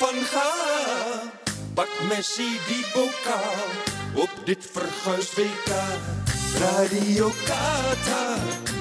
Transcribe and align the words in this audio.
Van 0.00 0.24
Gaal. 0.32 1.28
Pak 1.74 1.92
Messi 2.08 2.50
die 2.68 2.84
bokaal 2.94 3.68
op 4.14 4.30
dit 4.44 4.70
verguisd 4.72 5.34
WK. 5.36 5.72
Radio 6.58 7.28
Qatar, 7.44 8.38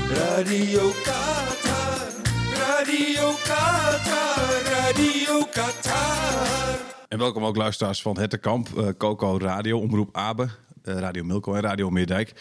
Radio 0.09 0.91
Qatar, 1.03 2.07
Radio 2.53 3.31
Qatar, 3.43 4.61
Radio 4.63 5.45
Qatar. 5.51 6.79
En 7.07 7.17
welkom 7.17 7.45
ook 7.45 7.55
luisteraars 7.55 8.01
van 8.01 8.17
Hettekamp, 8.17 8.67
uh, 8.77 8.87
Coco 8.97 9.37
Radio, 9.37 9.79
Omroep 9.79 10.09
Abe, 10.15 10.43
uh, 10.43 10.97
Radio 10.97 11.23
Milko 11.23 11.53
en 11.53 11.61
Radio 11.61 11.89
Meerdijk. 11.89 12.33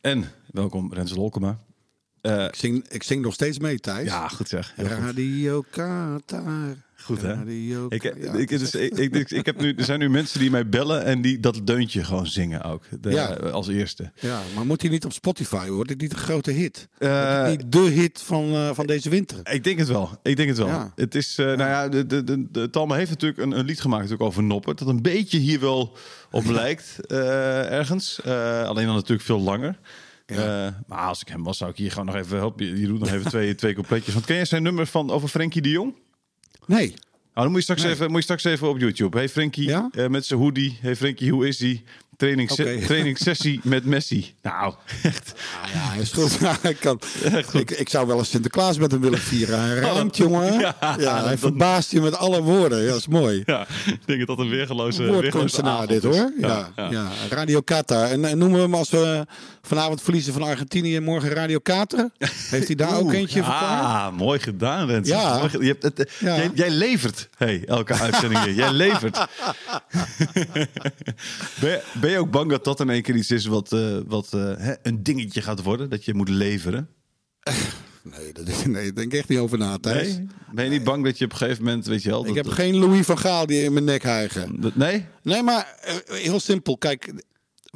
En 0.00 0.32
welkom 0.46 0.92
Rens 0.94 1.14
Lolkema. 1.14 1.67
Uh, 2.28 2.44
ik, 2.44 2.54
zing, 2.54 2.88
ik 2.88 3.02
zing 3.02 3.22
nog 3.22 3.34
steeds 3.34 3.58
mee, 3.58 3.78
Thijs. 3.78 4.08
Ja, 4.08 4.28
goed 4.28 4.48
zeg. 4.48 4.72
Heel 4.76 4.86
Radio 4.86 5.64
Qatar. 5.70 6.76
Goed 7.02 7.22
hè? 7.22 7.34
Radio 7.34 7.86
Ik, 7.88 8.02
ja, 8.02 8.32
ik, 8.32 8.48
dus, 8.48 8.74
ik, 8.74 8.98
ik, 8.98 9.30
ik, 9.30 9.46
heb 9.46 9.60
nu, 9.60 9.74
er 9.74 9.84
zijn 9.84 9.98
nu 9.98 10.10
mensen 10.10 10.40
die 10.40 10.50
mij 10.50 10.68
bellen 10.68 11.04
en 11.04 11.20
die 11.22 11.40
dat 11.40 11.60
deuntje 11.64 12.04
gewoon 12.04 12.26
zingen 12.26 12.62
ook. 12.62 12.84
De, 13.00 13.10
Ja. 13.10 13.26
Als 13.26 13.68
eerste. 13.68 14.12
ja, 14.14 14.40
maar 14.54 14.66
moet 14.66 14.82
hij 14.82 14.90
niet 14.90 15.04
op 15.04 15.12
Spotify? 15.12 15.68
Wordt 15.68 15.88
dit 15.88 16.00
niet 16.00 16.12
een 16.12 16.18
grote 16.18 16.50
hit? 16.50 16.88
Eh, 16.98 17.44
dit 17.44 17.58
niet 17.58 17.72
de 17.72 17.78
hit 17.78 18.22
van, 18.24 18.54
eh, 18.54 18.70
van 18.74 18.86
deze 18.86 19.08
winter? 19.08 19.38
Ik 19.52 19.64
denk 19.64 19.78
het 19.78 19.88
wel. 19.88 20.10
Ik 20.22 20.36
denk 20.36 20.48
het 20.48 20.58
wel. 20.58 20.66
Ja. 20.66 20.92
Het 20.94 21.14
is, 21.14 21.38
eh, 21.38 21.46
nou 21.46 21.58
ja, 21.58 21.88
de, 21.88 22.06
de, 22.06 22.24
de, 22.24 22.46
de 22.50 22.70
Talma 22.70 22.94
heeft 22.94 23.10
natuurlijk 23.10 23.40
een, 23.40 23.58
een 23.58 23.64
lied 23.64 23.80
gemaakt 23.80 24.02
natuurlijk 24.02 24.30
over 24.30 24.42
Noppert. 24.42 24.78
Dat 24.78 24.88
een 24.88 25.02
beetje 25.02 25.38
hier 25.38 25.60
wel 25.60 25.96
op 26.30 26.44
lijkt 26.44 27.06
eh, 27.06 27.72
ergens. 27.72 28.20
Eh, 28.24 28.62
alleen 28.62 28.86
dan 28.86 28.94
natuurlijk 28.94 29.22
veel 29.22 29.40
langer. 29.40 29.78
Ja. 30.36 30.66
Eh, 30.66 30.72
maar 30.86 30.98
als 30.98 31.20
ik 31.20 31.28
hem 31.28 31.42
was, 31.42 31.58
zou 31.58 31.70
ik 31.70 31.76
hier 31.76 31.90
gewoon 31.90 32.06
nog 32.06 32.14
even 32.14 32.36
helpen. 32.36 32.78
Je 32.80 32.86
doet 32.86 32.98
nog 33.00 33.10
even 33.10 33.30
twee, 33.30 33.54
twee 33.62 33.74
coupletjes. 33.74 34.14
Want 34.14 34.26
ken 34.26 34.36
jij 34.36 34.44
zijn 34.44 34.62
nummer 34.62 34.86
van 34.86 35.10
over 35.10 35.28
Frenkie 35.28 35.62
de 35.62 35.70
Jong? 35.70 35.94
Nee. 36.66 36.88
Nou, 36.88 36.96
dan 37.34 37.46
moet 37.46 37.56
je 37.56 37.62
straks, 37.62 37.82
Nee. 37.82 37.92
even, 37.92 38.06
moet 38.06 38.16
je 38.16 38.22
straks 38.22 38.44
even 38.44 38.68
op 38.68 38.78
YouTube. 38.78 39.16
Hey 39.18 39.28
Frenkie, 39.28 39.68
Ja? 39.68 39.88
eh, 39.92 40.06
met 40.08 40.26
zijn 40.26 40.40
hoodie. 40.40 40.78
Hey 40.80 40.96
Frenkie, 40.96 41.30
hoe 41.32 41.48
is 41.48 41.56
die? 41.56 41.84
Training, 42.18 42.50
Oké. 42.50 42.78
trainingssessie 42.86 43.60
met 43.62 43.84
Messi. 43.84 44.34
Nou, 44.42 44.74
echt. 45.02 45.32
Ah, 45.62 45.70
ja, 45.72 45.78
hij 45.78 46.00
is 46.00 46.12
goed. 46.12 46.38
Ik, 46.70 46.76
kan, 46.80 47.00
ik, 47.52 47.70
ik 47.70 47.88
zou 47.88 48.06
wel 48.06 48.18
eens 48.18 48.30
Sinterklaas 48.30 48.78
met 48.78 48.90
hem 48.90 49.00
willen 49.00 49.18
vieren. 49.18 49.60
Hij 49.60 49.74
rijmt, 49.78 50.16
jongen. 50.16 50.52
Ja, 50.80 50.96
Ja, 50.98 51.24
hij 51.24 51.38
verbaast 51.38 51.90
je 51.90 52.00
met 52.00 52.16
alle 52.16 52.42
woorden. 52.42 52.82
Ja, 52.82 52.88
dat 52.88 52.98
is 52.98 53.06
mooi. 53.06 53.42
Ja, 53.46 53.66
ik 53.86 54.00
denk 54.04 54.26
dat 54.26 54.38
een 54.38 54.48
weergeloze, 54.48 55.02
weergeloze 55.02 55.22
Woordkunstenaar 55.30 55.86
dit 55.86 56.02
hoor. 56.02 56.32
Ja, 56.40 56.70
ja. 56.90 57.08
Radio 57.30 57.60
Qatar. 57.60 58.04
En, 58.10 58.24
en 58.24 58.38
noemen 58.38 58.56
we 58.56 58.62
hem 58.62 58.74
als 58.74 58.90
we 58.90 59.26
vanavond 59.62 60.02
verliezen 60.02 60.32
van 60.32 60.42
Argentinië 60.42 60.96
en 60.96 61.02
morgen 61.02 61.30
Radio 61.30 61.58
Qatar? 61.58 62.10
Heeft 62.50 62.66
hij 62.66 62.76
daar 62.76 62.98
ook 62.98 63.12
eentje 63.12 63.42
voor? 63.44 63.52
Ah, 63.52 64.12
mooi 64.12 64.38
gedaan, 64.40 64.86
Rens. 64.86 65.08
Ja. 65.08 65.48
Je 65.60 65.66
hebt 65.66 65.82
het, 65.82 65.98
eh, 66.04 66.20
jij, 66.20 66.50
jij 66.54 66.70
levert, 66.70 67.28
hey, 67.36 67.62
elke 67.66 67.94
uitzending. 67.94 68.54
Jij 68.54 68.72
levert. 68.72 69.26
ben, 71.60 71.80
ben 72.08 72.16
je 72.16 72.22
ook 72.22 72.30
bang 72.32 72.50
dat 72.50 72.64
dat 72.64 72.80
in 72.80 72.90
één 72.90 73.02
keer 73.02 73.14
iets 73.16 73.30
is 73.30 73.46
wat, 73.46 73.72
eh, 73.72 73.98
wat 74.06 74.32
eh, 74.32 74.40
hè, 74.56 74.74
een 74.82 75.02
dingetje 75.02 75.42
gaat 75.42 75.62
worden? 75.62 75.90
Dat 75.90 76.04
je 76.04 76.14
moet 76.14 76.28
leveren? 76.28 76.88
Nee, 78.02 78.32
dat 78.32 78.48
is, 78.48 78.64
nee, 78.66 78.92
denk 78.92 79.12
ik 79.12 79.18
echt 79.18 79.28
niet 79.28 79.38
over 79.38 79.58
na, 79.58 79.78
Thijs. 79.78 80.06
Nee? 80.16 80.26
Ben 80.52 80.64
je 80.64 80.70
niet 80.70 80.84
bang 80.84 81.04
dat 81.04 81.18
je 81.18 81.24
op 81.24 81.30
een 81.32 81.36
gegeven 81.36 81.64
moment, 81.64 81.86
weet 81.86 82.02
je 82.02 82.08
wel... 82.10 82.20
Ik 82.20 82.26
dat- 82.26 82.36
heb 82.36 82.44
dat- 82.44 82.54
geen 82.54 82.76
Louis 82.76 83.06
van 83.06 83.18
Gaal 83.18 83.46
die 83.46 83.62
in 83.62 83.72
mijn 83.72 83.84
nek 83.84 84.02
hijgen. 84.02 84.72
nee? 84.74 85.04
Nee, 85.22 85.42
maar 85.42 85.76
eh, 85.80 85.94
heel 86.16 86.40
simpel. 86.40 86.78
Kijk, 86.78 87.12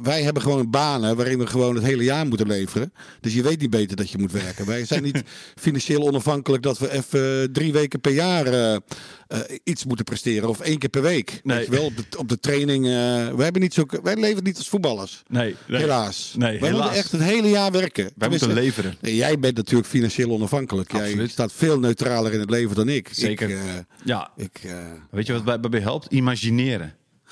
wij 0.03 0.21
hebben 0.23 0.41
gewoon 0.43 0.69
banen 0.69 1.15
waarin 1.15 1.37
we 1.39 1.47
gewoon 1.47 1.75
het 1.75 1.83
hele 1.83 2.03
jaar 2.03 2.27
moeten 2.27 2.47
leveren. 2.47 2.93
Dus 3.19 3.33
je 3.33 3.43
weet 3.43 3.59
niet 3.59 3.69
beter 3.69 3.95
dat 3.95 4.09
je 4.09 4.17
moet 4.17 4.31
werken. 4.31 4.65
Wij 4.65 4.85
zijn 4.85 5.03
niet 5.03 5.21
financieel 5.55 6.01
onafhankelijk 6.01 6.63
dat 6.63 6.77
we 6.77 6.91
even 6.91 7.51
drie 7.53 7.71
weken 7.73 8.01
per 8.01 8.11
jaar 8.11 8.45
eh, 8.45 8.73
eh, 8.75 8.79
iets 9.63 9.85
moeten 9.85 10.05
presteren. 10.05 10.49
Of 10.49 10.59
één 10.59 10.77
keer 10.77 10.89
per 10.89 11.01
week. 11.01 11.39
Nee. 11.43 11.57
Weet 11.57 11.65
je 11.65 11.71
wel, 11.71 11.83
op 11.85 11.97
de, 11.97 12.17
op 12.17 12.29
de 12.29 12.39
training. 12.39 12.85
eh, 12.85 12.91
wij, 13.35 13.43
hebben 13.43 13.61
niet 13.61 13.73
zo, 13.73 13.85
wij 14.03 14.15
leven 14.15 14.43
niet 14.43 14.57
als 14.57 14.69
voetballers. 14.69 15.23
Nee. 15.27 15.55
nee. 15.67 15.79
Helaas. 15.79 16.33
Nee, 16.37 16.59
wij 16.59 16.69
helaas. 16.69 16.81
moeten 16.83 16.99
echt 16.99 17.11
het 17.11 17.21
hele 17.21 17.49
jaar 17.49 17.71
werken. 17.71 18.03
Wij 18.03 18.13
Tenminste, 18.17 18.47
moeten 18.47 18.63
leveren. 18.63 18.95
Jij 19.01 19.39
bent 19.39 19.55
natuurlijk 19.55 19.89
financieel 19.89 20.29
onafhankelijk. 20.31 20.91
Jij 20.91 21.01
Absoluut. 21.01 21.31
staat 21.31 21.51
veel 21.53 21.79
neutraler 21.79 22.33
in 22.33 22.39
het 22.39 22.49
leven 22.49 22.75
dan 22.75 22.89
ik. 22.89 23.09
Zeker. 23.11 23.49
Ik, 23.49 23.55
eh, 23.55 23.61
Ja. 24.05 24.31
ik, 24.35 24.59
eh, 24.63 24.75
Weet 25.11 25.25
je 25.27 25.33
wat 25.33 25.43
bij, 25.43 25.59
bij 25.59 25.69
mij 25.69 25.79
helpt? 25.79 26.07
Imagineren. 26.09 26.93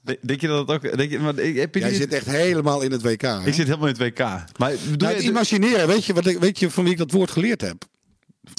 De- 0.00 0.18
Denk 0.22 0.40
je 0.40 0.46
dat 0.46 0.68
het 0.68 0.76
ook... 0.84 0.96
Denk 0.96 1.10
je, 1.10 1.18
maar, 1.18 1.34
heb 1.34 1.74
je 1.74 1.80
jij 1.80 1.94
zit 1.94 2.12
echt 2.12 2.26
helemaal 2.26 2.80
in 2.82 2.92
het 2.92 3.02
WK. 3.02 3.20
hè? 3.22 3.46
Ik 3.46 3.54
zit 3.54 3.66
helemaal 3.66 3.88
in 3.88 3.94
het 3.98 4.02
WK. 4.02 4.18
Maar 4.58 4.72
Nou, 4.98 5.14
je- 5.14 5.22
imagineren, 5.22 5.86
weet 5.86 6.04
je, 6.04 6.12
wat 6.14 6.24
weet 6.24 6.58
je 6.58 6.70
van 6.70 6.84
wie 6.84 6.92
ik 6.92 6.98
dat 6.98 7.10
woord 7.10 7.30
geleerd 7.30 7.60
heb? 7.60 7.84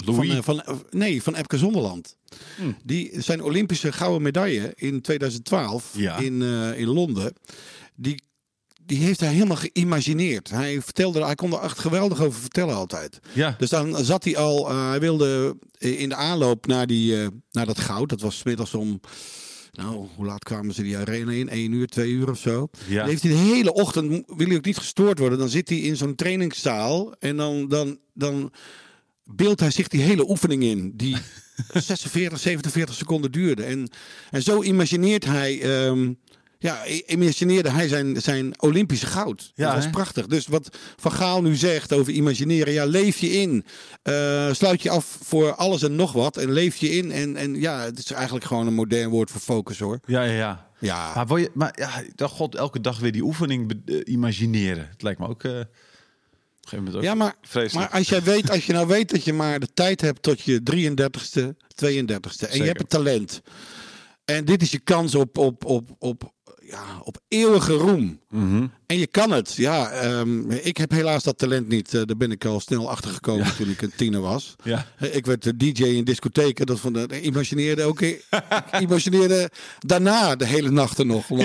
Louis? 0.05 0.27
Van, 0.29 0.37
eh, 0.37 0.43
van, 0.43 0.61
eh, 0.61 0.75
nee, 0.89 1.23
van 1.23 1.35
Epke 1.35 1.57
Zonderland. 1.57 2.15
Die 2.83 3.11
zijn 3.21 3.43
Olympische 3.43 3.91
gouden 3.91 4.21
medaille 4.21 4.71
in 4.75 5.01
2012 5.01 5.91
Ja. 5.95 6.17
in, 6.17 6.41
eh, 6.41 6.79
in 6.79 6.87
Londen. 6.87 7.33
Die, 7.95 8.23
die 8.85 8.97
heeft 9.03 9.19
hij 9.19 9.33
helemaal 9.33 9.57
geïmagineerd. 9.57 10.49
Hij 10.49 10.81
vertelde, 10.81 11.25
hij 11.25 11.35
kon 11.35 11.53
er 11.53 11.59
echt 11.63 11.79
geweldig 11.79 12.21
over 12.21 12.39
vertellen 12.41 12.75
altijd. 12.75 13.19
Ja. 13.33 13.55
Dus 13.57 13.69
dan 13.69 14.05
zat 14.05 14.23
hij 14.23 14.37
al, 14.37 14.69
hij 14.75 14.99
wilde 14.99 15.57
in 15.77 16.09
de 16.09 16.15
aanloop 16.15 16.65
naar, 16.65 16.87
die, 16.87 17.27
naar 17.51 17.65
dat 17.65 17.79
goud. 17.79 18.09
Dat 18.09 18.21
was 18.21 18.43
middags 18.43 18.73
om, 18.73 18.99
nou, 19.75 20.08
hoe 20.16 20.25
laat 20.25 20.44
kwamen 20.44 20.74
ze 20.74 20.84
die 20.84 20.97
arena 20.97 21.31
in? 21.31 21.50
1 21.50 21.72
uur, 21.72 21.88
2 21.88 22.09
uur 22.09 22.30
of 22.30 22.40
zo. 22.40 22.68
Ja. 22.88 23.00
Dan 23.00 23.08
heeft 23.09 23.24
hij 23.24 23.31
de 23.31 23.38
hele 23.38 23.74
ochtend, 23.74 24.24
wil 24.28 24.47
hij 24.47 24.56
ook 24.56 24.66
niet 24.66 24.78
gestoord 24.78 25.19
worden. 25.19 25.40
Dan 25.40 25.50
zit 25.50 25.69
hij 25.69 25.78
in 25.78 25.97
zo'n 25.97 26.16
trainingszaal 26.16 27.13
en 27.19 27.38
dan, 27.38 27.69
dan, 27.69 28.00
dan 28.13 28.52
beeldt 29.24 29.59
hij 29.59 29.72
zich 29.72 29.88
die 29.88 30.02
hele 30.02 30.30
oefening 30.30 30.63
in. 30.63 30.91
Die 30.96 31.18
46, 31.74 32.40
47 32.40 32.96
seconden 32.96 33.31
duurde. 33.31 33.63
En, 33.63 33.90
en 34.31 34.44
zo 34.44 34.63
imagineert 34.63 35.25
hij... 35.25 35.62
ehm, 35.62 36.13
ja, 36.59 36.85
imagineerde 37.05 37.69
hij 37.69 37.88
zijn, 37.88 38.21
zijn 38.21 38.61
Olympische 38.61 39.05
goud. 39.05 39.51
Ja, 39.55 39.66
dat 39.66 39.75
was 39.75 39.85
hè? 39.85 39.89
prachtig. 39.89 40.27
Dus 40.27 40.47
wat 40.47 40.77
Van 40.95 41.11
Gaal 41.11 41.41
nu 41.41 41.55
zegt 41.55 41.93
over 41.93 42.13
imagineren. 42.13 42.73
Ja, 42.73 42.85
leef 42.85 43.17
je 43.17 43.29
in. 43.29 43.66
Eh, 44.01 44.53
sluit 44.53 44.81
je 44.81 44.89
af 44.89 45.17
voor 45.23 45.55
alles 45.55 45.83
en 45.83 45.95
nog 45.95 46.11
wat. 46.11 46.38
En 46.38 46.51
leef 46.51 46.75
je 46.75 46.89
in. 46.89 47.11
En, 47.11 47.35
en 47.35 47.55
ja, 47.55 47.79
het 47.79 47.99
is 47.99 48.11
eigenlijk 48.11 48.45
gewoon 48.45 48.67
een 48.67 48.73
modern 48.73 49.09
woord 49.09 49.31
voor 49.31 49.41
focus 49.41 49.79
hoor. 49.79 49.99
Ja, 50.05 50.23
ja, 50.23 50.33
ja. 50.33 50.63
Ja, 50.79 51.11
Maar, 51.15 51.27
wil 51.27 51.38
je, 51.38 51.51
maar 51.53 51.73
ja, 51.79 52.03
dan 52.15 52.29
god, 52.29 52.55
elke 52.55 52.81
dag 52.81 52.99
weer 52.99 53.11
die 53.11 53.23
oefening 53.23 53.81
eh, 53.85 53.99
imagineren. 54.03 54.88
Het 54.89 55.01
lijkt 55.01 55.19
me 55.19 55.27
ook... 55.27 55.44
op 55.44 55.44
een 55.44 55.67
gegeven 56.61 56.77
moment 56.77 56.95
ook 56.95 57.03
ja 57.03 57.13
maar, 57.13 57.35
vreselijk. 57.41 57.89
maar 57.89 57.99
als, 57.99 58.09
jij 58.09 58.23
weet, 58.23 58.49
als 58.49 58.65
je 58.65 58.73
nou 58.73 58.88
weet 58.88 59.09
dat 59.09 59.23
je 59.23 59.33
maar 59.33 59.59
de 59.59 59.73
tijd 59.73 60.01
hebt 60.01 60.21
tot 60.21 60.41
je 60.41 60.61
33ste, 60.71 61.41
32ste. 61.85 62.19
En 62.21 62.31
Zeker. 62.31 62.57
je 62.57 62.63
hebt 62.63 62.79
het 62.79 62.89
talent. 62.89 63.41
En 64.25 64.45
dit 64.45 64.61
is 64.61 64.71
je 64.71 64.79
kans 64.79 65.15
op, 65.15 65.38
op, 65.38 65.65
op, 65.65 65.95
op, 65.99 66.33
ja, 66.67 66.99
op 67.03 67.17
eeuwige 67.27 67.73
roem. 67.73 68.19
Mhm. 68.29 68.67
En 68.88 68.97
je 69.00 69.07
kan 69.07 69.31
het. 69.31 69.53
Ja, 69.56 69.90
ehm, 69.90 70.51
ik 70.51 70.78
heb 70.78 70.91
helaas 70.91 71.23
dat 71.23 71.38
talent 71.38 71.68
niet. 71.68 71.94
Eh, 71.94 72.01
daar 72.06 72.18
ben 72.18 72.31
ik 72.31 72.46
al 72.46 72.59
snel 72.59 72.90
achter 72.90 73.12
gekomen 73.12 73.56
toen 73.56 73.69
ik 73.69 73.81
een 73.81 73.91
tiener 73.96 74.22
was. 74.22 74.56
Ja. 74.63 74.85
Eh, 74.97 75.16
Ik 75.16 75.25
werd 75.25 75.44
de 75.44 75.57
DJ 75.57 75.84
in 75.84 76.03
discotheken. 76.03 76.66
Dat 76.66 76.79
van 76.79 76.94
de, 76.94 77.06
ik 77.09 77.24
imagineerde 77.24 77.83
ook. 77.83 78.01
Ik 78.01 78.24
imagineerde 78.80 79.50
daarna 79.80 80.36
de 80.36 80.45
hele 80.45 80.71
nachten 80.71 81.07
nog. 81.07 81.25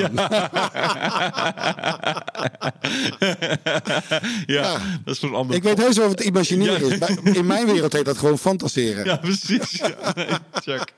ja, 4.47 4.79
dat 5.05 5.14
is 5.14 5.23
een 5.23 5.35
ander... 5.35 5.56
Ik 5.56 5.62
weet 5.62 5.79
heus 5.79 5.97
wel 5.97 6.09
wat 6.09 6.19
het 6.19 6.29
imagineren 6.29 6.91
is. 6.91 6.99
In 7.37 7.47
mijn 7.47 7.67
wereld 7.67 7.93
heet 7.93 8.05
dat 8.05 8.19
gewoon 8.19 8.38
fantaseren. 8.38 9.05
Ja, 9.05 9.17
precies. 9.17 9.70
Ja, 9.70 10.12
nee, 10.14 10.26
Chuck. 10.62 10.93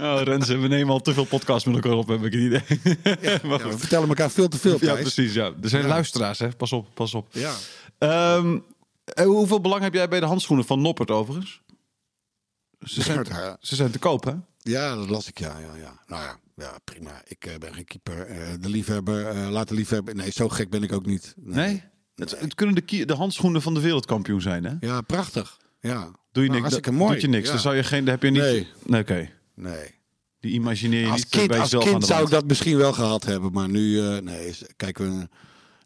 Oh, 0.00 0.20
Renze, 0.22 0.56
we 0.56 0.68
nemen 0.68 0.92
al 0.92 1.00
te 1.00 1.14
veel 1.14 1.24
podcasts 1.24 1.64
met 1.64 1.74
elkaar 1.74 1.92
op, 1.92 2.08
heb 2.08 2.24
ik 2.24 2.32
het 2.32 2.42
idee. 2.42 2.62
maar 3.48 3.68
we 3.68 3.78
vertellen 3.78 4.08
elkaar 4.08 4.30
veel 4.30 4.48
te 4.48 4.58
veel. 4.58 4.78
Ja, 4.80 4.94
precies. 4.94 5.34
Ja. 5.34 5.52
Er 5.62 5.69
zijn 5.70 5.82
Ja. 5.82 5.88
luisteraars, 5.88 6.38
hè. 6.38 6.48
Pas 6.48 6.72
op, 6.72 6.88
pas 6.94 7.14
op. 7.14 7.26
Ja. 7.32 7.54
Ehm, 7.98 8.58
eh, 9.04 9.24
hoeveel 9.24 9.60
belang 9.60 9.82
heb 9.82 9.94
jij 9.94 10.08
bij 10.08 10.20
de 10.20 10.26
handschoenen 10.26 10.64
van 10.66 10.80
Noppert 10.80 11.10
overigens? 11.10 11.62
Ze 12.80 13.02
zijn, 13.02 13.24
Ja. 13.28 13.56
ze 13.60 13.74
zijn 13.74 13.90
te 13.90 13.98
koop, 13.98 14.24
hè? 14.24 14.32
Ja, 14.58 14.94
dat 14.94 15.08
las 15.08 15.28
ik, 15.28 15.38
ja. 15.38 15.58
ja, 15.58 15.74
ja. 15.76 16.00
Nou 16.06 16.22
ja, 16.22 16.38
ja 16.56 16.78
prima. 16.84 17.22
Ik 17.26 17.46
eh, 17.46 17.54
ben 17.58 17.74
geen 17.74 17.84
keeper. 17.84 18.26
Eh, 18.26 18.48
de 18.60 18.68
liefhebber, 18.68 19.26
eh 19.26 19.48
laat 19.50 19.68
de 19.68 19.74
liefhebber... 19.74 20.14
Nee, 20.14 20.30
zo 20.30 20.48
gek 20.48 20.70
ben 20.70 20.82
ik 20.82 20.92
ook 20.92 21.06
niet. 21.06 21.34
Nee? 21.36 21.82
Het, 22.14 22.40
het 22.40 22.54
kunnen 22.54 22.74
de, 22.74 23.04
de 23.04 23.14
handschoenen 23.14 23.62
van 23.62 23.74
de 23.74 23.80
wereldkampioen 23.80 24.40
zijn, 24.40 24.64
hè? 24.64 24.74
Ja, 24.80 25.00
prachtig. 25.00 25.58
Ja. 25.80 26.10
Doe 26.32 26.44
je 26.44 26.50
Nou, 26.50 26.62
niks? 26.62 26.80
dan- 26.80 26.94
mooi. 26.94 27.12
Doet 27.12 27.20
je 27.20 27.28
niks? 27.28 27.46
Ja. 27.46 27.52
Dan 27.52 27.60
zou 27.60 27.76
je 27.76 27.84
geen... 27.84 28.04
Dan 28.04 28.14
heb 28.14 28.22
je 28.22 28.30
niet... 28.30 28.42
Nee. 28.42 28.68
Nee, 28.86 29.00
oké. 29.00 29.30
Nee. 29.54 29.94
Die 30.40 30.52
imagineer 30.52 31.00
je 31.00 31.06
Als 31.10 31.16
niet 31.20 31.28
kind, 31.28 31.48
bij 31.48 31.60
als 31.60 31.70
kind 31.70 32.06
zou 32.06 32.24
ik 32.24 32.30
dat 32.30 32.44
misschien 32.46 32.76
wel 32.76 32.92
gehad 32.92 33.24
hebben. 33.24 33.52
Maar 33.52 33.68
nu, 33.68 34.00
nee, 34.20 34.54
kijken 34.76 35.18
we... 35.18 35.28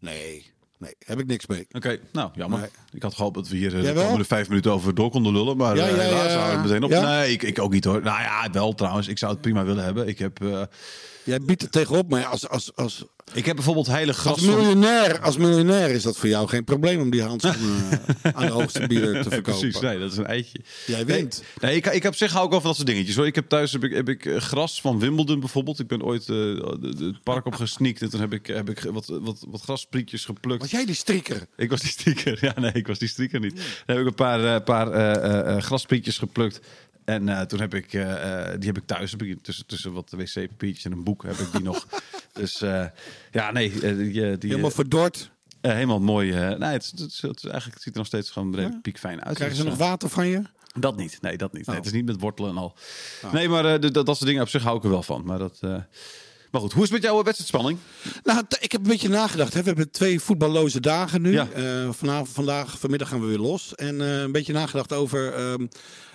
Nee, 0.05 0.51
nee, 0.77 0.95
heb 1.05 1.19
ik 1.19 1.25
niks 1.27 1.45
mee. 1.47 1.67
Oké, 1.71 1.99
nou 2.11 2.29
jammer. 2.35 2.59
Nee. 2.59 2.69
Ik 2.93 3.01
had 3.01 3.13
gehoopt 3.15 3.35
dat 3.35 3.47
we 3.47 3.57
hier 3.57 3.75
eh, 3.77 3.83
de 3.83 3.93
komende 4.01 4.25
vijf 4.25 4.47
minuten 4.47 4.71
over 4.71 4.95
door 4.95 5.09
konden 5.09 5.33
lullen. 5.33 5.57
Maar 5.57 5.75
Ja, 5.75 5.87
eh, 5.87 5.95
ja, 5.95 6.01
helaas 6.01 6.31
ja. 6.33 6.55
we 6.55 6.61
meteen 6.67 6.83
op. 6.83 6.89
Ja? 6.89 7.01
Nee, 7.17 7.31
ik, 7.31 7.43
ik 7.43 7.59
ook 7.59 7.71
niet 7.71 7.83
hoor. 7.85 8.01
Nou 8.01 8.21
ja, 8.21 8.49
wel 8.51 8.73
trouwens. 8.73 9.07
Ik 9.07 9.17
zou 9.17 9.31
het 9.31 9.41
prima 9.41 9.63
willen 9.65 9.83
hebben. 9.83 10.07
Ik 10.07 10.19
heb, 10.19 10.43
eh, 10.43 10.61
Jij 11.25 11.39
biedt 11.39 11.61
het 11.61 11.71
tegenop, 11.71 12.09
maar 12.09 12.25
als, 12.25 12.49
als, 12.49 12.75
als, 12.75 13.03
ik 13.33 13.45
heb 13.45 13.55
bijvoorbeeld 13.55 13.87
hele 13.87 14.07
als, 14.11 14.17
gras 14.17 14.41
van... 14.43 14.55
miljonair, 14.55 15.19
als 15.21 15.37
miljonair 15.37 15.89
is 15.89 16.03
dat 16.03 16.17
voor 16.17 16.29
jou 16.29 16.47
geen 16.47 16.63
probleem 16.63 16.99
om 17.01 17.09
die 17.09 17.21
handschoenen 17.23 17.89
eh, 18.21 18.31
aan 18.35 18.45
de 18.45 18.51
hoogste 18.51 18.87
bieder 18.87 19.23
te 19.23 19.29
verkopen. 19.29 19.59
precies, 19.59 19.79
nee, 19.79 19.99
dat 19.99 20.11
is 20.11 20.17
een 20.17 20.25
eitje. 20.25 20.59
Jij 20.85 21.05
wint. 21.05 21.43
Nee, 21.61 21.69
nee 21.71 21.75
ik, 21.79 21.85
ik 21.85 22.03
heb 22.03 22.15
zich 22.15 22.39
ook 22.41 22.53
over 22.53 22.67
dat 22.67 22.75
soort 22.75 22.87
dingetjes. 22.87 23.15
Hoor. 23.15 23.25
Ik 23.25 23.35
heb 23.35 23.49
thuis 23.49 23.71
heb 23.71 23.83
ik, 23.83 23.93
heb 23.93 24.09
ik 24.09 24.25
eh, 24.25 24.37
gras 24.37 24.81
van 24.81 24.99
Wimbledon 24.99 25.39
bijvoorbeeld. 25.39 25.79
Ik 25.79 25.87
ben 25.87 26.03
ooit 26.03 26.21
eh, 26.21 26.27
de- 26.27 26.93
de- 26.97 27.05
het 27.05 27.23
park 27.23 27.45
op 27.45 27.55
gesneakt 27.55 28.01
en 28.01 28.09
toen 28.09 28.19
heb 28.19 28.33
ik, 28.33 28.47
heb 28.47 28.69
ik 28.69 28.79
wat, 28.79 29.05
wat, 29.21 29.45
wat 29.49 29.61
grasprietjes 29.61 30.25
geplukt. 30.25 30.61
Was 30.61 30.71
jij 30.71 30.85
die 30.85 30.95
strikker? 30.95 31.45
Ik 31.57 31.69
was 31.69 31.81
die 31.81 31.89
strieker. 31.89 32.37
Ja, 32.45 32.59
nee, 32.59 32.71
ik 32.73 32.87
was 32.87 32.99
die 32.99 33.07
strieker 33.07 33.39
niet. 33.39 33.55
Dan 33.55 33.95
heb 33.95 33.99
ik 33.99 34.05
een 34.05 34.13
paar, 34.15 34.55
eh, 34.55 34.63
paar 34.63 34.91
eh, 34.91 35.15
eh, 35.15 35.55
eh, 35.55 35.61
grasprietjes 35.63 36.17
geplukt. 36.17 36.59
En 37.05 37.29
eh, 37.29 37.41
toen 37.41 37.59
heb 37.59 37.73
ik, 37.73 37.93
eh, 37.93 38.41
eh, 38.51 38.59
die 38.59 38.67
heb 38.67 38.77
ik 38.77 38.85
thuis, 38.85 39.11
heb 39.11 39.21
ik 39.21 39.41
tussen, 39.43 39.65
tussen 39.65 39.93
wat 39.93 40.09
wc-papiertjes 40.17 40.85
en 40.85 40.91
een 40.91 41.03
boek, 41.03 41.23
heb 41.23 41.35
ik 41.37 41.51
die 41.51 41.61
nog. 41.61 41.87
Dus 42.33 42.61
eh, 42.61 42.85
ja, 43.31 43.51
nee, 43.51 43.71
die, 43.79 44.11
die, 44.11 44.49
Helemaal 44.49 44.71
verdord. 44.71 45.31
eh, 45.61 45.71
helemaal 45.71 45.99
mooi. 45.99 46.31
eh, 46.31 46.57
nee, 46.57 46.69
het, 46.71 46.83
is- 46.83 46.91
het, 46.91 47.11
is- 47.11 47.21
het 47.21 47.45
eigenlijk 47.47 47.81
ziet 47.81 47.93
er 47.93 47.97
nog 47.99 48.07
steeds 48.07 48.29
gewoon 48.29 48.55
redelijk 48.55 48.81
piekfijn 48.81 49.23
uit. 49.23 49.35
Krijgen 49.35 49.57
ze 49.57 49.63
Dus, 49.63 49.71
nog 49.71 49.81
water 49.87 50.09
van 50.09 50.27
je? 50.27 50.41
dat 50.79 50.97
niet. 50.97 51.17
Nee, 51.21 51.37
dat 51.37 51.53
niet. 51.53 51.65
Nee, 51.65 51.75
Oh. 51.75 51.81
het 51.83 51.91
is 51.93 51.97
niet 51.97 52.05
met 52.05 52.19
wortelen 52.19 52.49
en 52.51 52.57
al. 52.57 52.75
Nee, 53.31 53.49
maar 53.49 53.65
eh, 53.65 53.79
dat, 53.81 53.93
dat 53.93 54.05
soort 54.17 54.25
dingen 54.25 54.41
op 54.41 54.49
zich 54.49 54.63
hou 54.63 54.77
ik 54.77 54.83
er 54.83 54.89
wel 54.89 55.03
van. 55.03 55.23
Maar 55.25 55.37
dat. 55.39 55.59
Maar 56.55 56.63
goed, 56.63 56.73
hoe 56.73 56.83
is 56.83 56.89
het 56.89 57.01
met 57.01 57.09
jouw 57.11 57.23
wedstrijdspanning? 57.23 57.77
Nou, 58.23 58.43
ik 58.59 58.71
heb 58.71 58.81
een 58.81 58.87
beetje 58.87 59.09
nagedacht. 59.09 59.53
Hè. 59.53 59.59
We 59.59 59.65
hebben 59.67 59.91
twee 59.91 60.19
voetballoze 60.19 60.79
dagen 60.79 61.21
nu. 61.21 61.31
Ja. 61.31 61.47
Eh, 61.49 61.89
vanavond, 61.91 62.29
vandaag, 62.29 62.79
vanmiddag 62.79 63.09
gaan 63.09 63.21
we 63.21 63.27
weer 63.27 63.37
los. 63.37 63.75
En 63.75 64.01
eh, 64.01 64.19
een 64.21 64.31
beetje 64.31 64.53
nagedacht 64.53 64.93
over 64.93 65.33
ehm, 65.33 65.67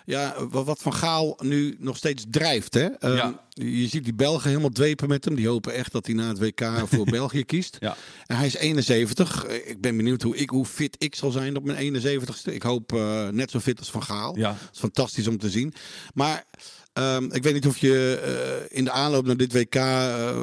ja, 0.05 0.35
wat, 0.51 0.79
Van 0.83 0.95
Gaal 0.95 1.39
nu 1.43 1.77
nog 1.79 1.97
steeds 1.97 2.25
drijft. 2.31 2.75
Hè. 2.75 2.85
Ehm, 2.87 3.15
Ja. 3.17 3.41
Je 3.51 3.89
ziet 3.89 4.05
die 4.05 4.15
Belgen 4.15 4.49
helemaal 4.49 4.71
dwepen 4.71 5.09
met 5.09 5.25
hem. 5.25 5.35
Die 5.35 5.49
hopen 5.49 5.75
echt 5.75 5.93
dat 5.93 6.07
hij 6.07 6.15
na 6.15 6.29
het 6.29 6.39
WK 6.39 6.63
voor 6.87 7.05
België 7.19 7.45
kiest. 7.45 7.77
Ja. 7.81 7.97
En 8.27 8.37
hij 8.37 8.47
is 8.47 8.55
71. 8.57 9.45
Eh, 9.45 9.69
Ik 9.71 9.81
ben 9.81 9.97
benieuwd 9.97 10.23
hoe, 10.23 10.37
ik, 10.37 10.51
hoe 10.51 10.65
fit 10.67 10.97
ik 10.99 11.15
zal 11.15 11.31
zijn 11.31 11.57
op 11.57 11.65
mijn 11.65 11.79
71ste. 11.79 12.53
Ik 12.53 12.63
hoop 12.63 12.93
eh, 12.93 13.29
net 13.29 13.51
zo 13.51 13.59
fit 13.61 13.79
als 13.79 13.91
Van 13.91 14.03
Gaal. 14.03 14.37
Ja. 14.39 14.49
Dat 14.49 14.59
is 14.73 14.79
fantastisch 14.79 15.27
om 15.27 15.39
te 15.39 15.51
zien. 15.51 15.75
Maar 16.15 16.45
ehm, 16.93 17.25
ik 17.33 17.43
weet 17.43 17.55
niet 17.55 17.67
of 17.67 17.79
je 17.79 18.21
eh, 18.69 18.79
in 18.79 18.85
de 18.85 18.91
aanloop 18.91 19.27
naar 19.27 19.37
dit 19.37 19.53
WK 19.53 19.75
eh, 19.75 20.37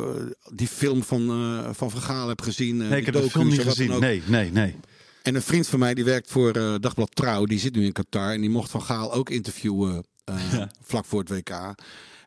die 0.54 0.68
film 0.68 1.04
van 1.04 1.30
eh, 1.30 1.70
Van 1.74 1.92
Van 1.92 2.02
Gaal 2.02 2.28
hebt 2.28 2.44
gezien. 2.44 2.78
Nee, 2.78 3.00
ik 3.00 3.06
heb 3.06 3.16
de 3.16 3.30
film 3.30 3.48
niet 3.48 3.62
gezien. 3.62 4.00
Nee, 4.00 4.24
nee, 4.26 4.52
nee. 4.52 4.76
En 5.24 5.36
een 5.36 5.42
vriend 5.42 5.68
van 5.68 5.80
mij 5.80 5.94
die 5.94 6.04
werkt 6.04 6.32
voor 6.32 6.54
Dagblad 6.54 7.16
Trouw. 7.16 7.46
Die 7.46 7.60
zit 7.60 7.76
nu 7.76 7.86
in 7.86 7.92
Qatar. 7.92 8.32
En 8.32 8.42
die 8.42 8.50
mocht 8.50 8.72
Van 8.72 8.82
Gaal 8.82 9.14
ook 9.14 9.30
interviewen 9.30 10.06
eh, 10.24 10.36
vlak 10.82 11.06
voor 11.06 11.20
het 11.20 11.30
WK. 11.30 11.76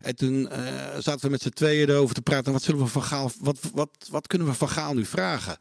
En 0.00 0.16
toen 0.16 0.48
zaten 0.98 1.20
we 1.20 1.28
met 1.28 1.42
z'n 1.42 1.48
tweeën 1.48 1.88
erover 1.88 2.14
te 2.14 2.22
praten. 2.22 2.52
Wat, 2.52 2.62
zullen 2.62 2.80
we 2.80 2.86
van 2.86 3.02
Gaal, 3.02 3.30
wat, 3.40 3.58
wat, 3.74 3.90
wat 4.10 4.26
kunnen 4.26 4.48
we 4.48 4.54
Van 4.54 4.68
Gaal 4.68 4.94
nu 4.94 5.04
vragen? 5.04 5.58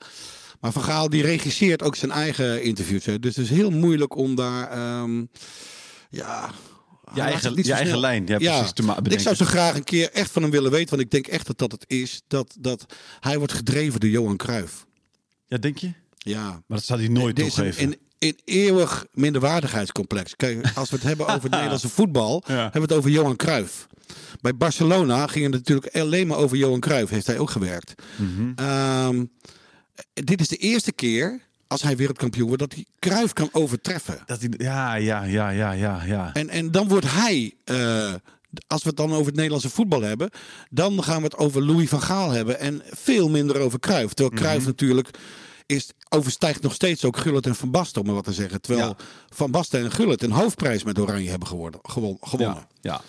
Maar 0.59 0.71
Van 0.71 0.83
Gaal 0.83 1.09
die 1.09 1.21
regisseert 1.21 1.83
ook 1.83 1.95
zijn 1.95 2.11
eigen 2.11 2.63
interviews. 2.63 3.06
Hè. 3.06 3.19
Dus 3.19 3.35
het 3.35 3.45
is 3.45 3.51
heel 3.51 3.69
moeilijk 3.69 4.15
om 4.15 4.35
daar... 4.35 4.71
ehm, 4.71 5.25
ja, 6.09 6.51
Je 7.13 7.21
eigen, 7.21 7.63
je 7.63 7.73
eigen 7.73 8.00
lijn. 8.00 8.27
Ja, 8.27 8.35
Ja, 8.39 8.57
precies. 8.57 8.73
Te 8.73 9.09
ik 9.09 9.19
zou 9.19 9.35
zo 9.35 9.45
graag 9.45 9.75
een 9.75 9.83
keer 9.83 10.11
echt 10.11 10.31
van 10.31 10.41
hem 10.41 10.51
willen 10.51 10.71
weten. 10.71 10.89
Want 10.89 11.01
ik 11.01 11.11
denk 11.11 11.27
echt 11.27 11.47
dat 11.47 11.57
dat 11.57 11.71
het 11.71 11.83
is. 11.88 12.21
Dat, 12.27 12.56
dat 12.59 12.85
hij 13.19 13.38
wordt 13.38 13.53
gedreven 13.53 14.00
door 14.00 14.09
Johan 14.09 14.38
Cruijff. 14.38 14.85
Ja, 15.47 15.57
denk 15.57 15.77
je? 15.77 15.91
Ja, 16.17 16.44
Maar 16.50 16.77
dat 16.77 16.83
zou 16.85 17.00
hij 17.00 17.09
nooit 17.09 17.39
een, 17.39 17.45
toegeven. 17.50 17.83
een, 17.83 17.97
een 18.19 18.38
eeuwig 18.45 19.06
minderwaardigheidscomplex. 19.13 20.35
Kijk, 20.35 20.71
als 20.75 20.89
we 20.89 20.95
het 20.95 21.06
hebben 21.06 21.27
over 21.27 21.50
Nederlandse 21.56 21.89
voetbal, 21.89 22.44
Ja. 22.47 22.53
hebben 22.56 22.73
we 22.73 22.88
het 22.88 22.91
over 22.94 23.09
Johan 23.09 23.35
Cruijff. 23.35 23.88
Bij 24.41 24.56
Barcelona 24.56 25.27
ging 25.27 25.45
het 25.45 25.53
natuurlijk 25.53 25.95
alleen 25.95 26.27
maar 26.27 26.38
over 26.38 26.57
Johan 26.57 26.79
Cruijff. 26.79 27.11
Heeft 27.11 27.27
hij 27.27 27.38
ook 27.38 27.50
gewerkt. 27.50 27.94
Mhm. 28.17 28.51
Ehm, 28.56 29.25
dit 30.13 30.41
is 30.41 30.47
de 30.47 30.57
eerste 30.57 30.91
keer, 30.91 31.39
als 31.69 31.81
hij 31.81 31.95
wereldkampioen 31.98 32.48
wordt, 32.48 32.62
dat 32.62 32.74
hij 32.74 32.86
Cruijff 33.00 33.33
kan 33.33 33.50
overtreffen. 33.51 34.19
Dat 34.25 34.39
hij, 34.39 34.50
ja, 34.57 34.95
ja, 34.95 35.24
ja, 35.24 35.50
ja, 35.50 35.71
ja, 35.71 36.04
ja. 36.04 36.33
En, 36.33 36.50
en 36.50 36.71
dan 36.71 36.88
wordt 36.88 37.12
hij, 37.12 37.54
eh, 37.63 38.13
als 38.68 38.81
we 38.83 38.88
het 38.89 38.98
dan 38.98 39.12
over 39.12 39.25
het 39.25 39.36
Nederlandse 39.36 39.69
voetbal 39.69 40.01
hebben, 40.01 40.30
dan 40.69 41.04
gaan 41.04 41.18
we 41.18 41.24
het 41.24 41.38
over 41.38 41.66
Louis 41.66 41.89
van 41.89 42.01
Gaal 42.01 42.30
hebben 42.30 42.60
en 42.60 42.81
veel 42.86 43.30
minder 43.30 43.60
over 43.60 43.80
Cruijff. 43.80 44.13
Terwijl 44.13 44.36
Mhm. 44.36 44.44
Cruijff 44.44 44.66
natuurlijk 44.66 45.18
is, 45.66 45.89
overstijgt 46.10 46.62
nog 46.62 46.74
steeds 46.74 47.06
ook 47.06 47.18
Gullit 47.18 47.45
en 47.45 47.56
Van 47.56 47.71
Basten, 47.71 48.01
om 48.01 48.07
maar 48.07 48.16
wat 48.16 48.24
te 48.24 48.33
zeggen. 48.33 48.62
Terwijl 48.62 48.88
Ja. 48.88 48.95
Van 49.30 49.51
Basten 49.51 49.80
en 49.83 49.92
Gullit 49.92 50.24
een 50.24 50.31
hoofdprijs 50.31 50.83
met 50.83 51.00
Oranje 51.00 51.30
hebben 51.30 51.48
geworden, 51.48 51.80
gewon- 51.83 52.18
gewonnen. 52.21 52.68
ja, 52.81 52.92
ja. 52.92 53.01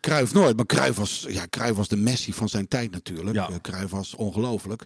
Cruijff 0.00 0.32
nooit, 0.32 0.56
maar 0.56 0.66
Cruijff 0.66 0.96
was, 0.98 1.26
ja, 1.28 1.72
was 1.74 1.88
de 1.88 1.96
Messi 1.96 2.32
van 2.32 2.48
zijn 2.48 2.68
tijd 2.68 2.90
natuurlijk. 2.90 3.36
Ja. 3.36 3.48
Eh, 3.62 3.82
was 3.88 4.14
ongelooflijk. 4.14 4.84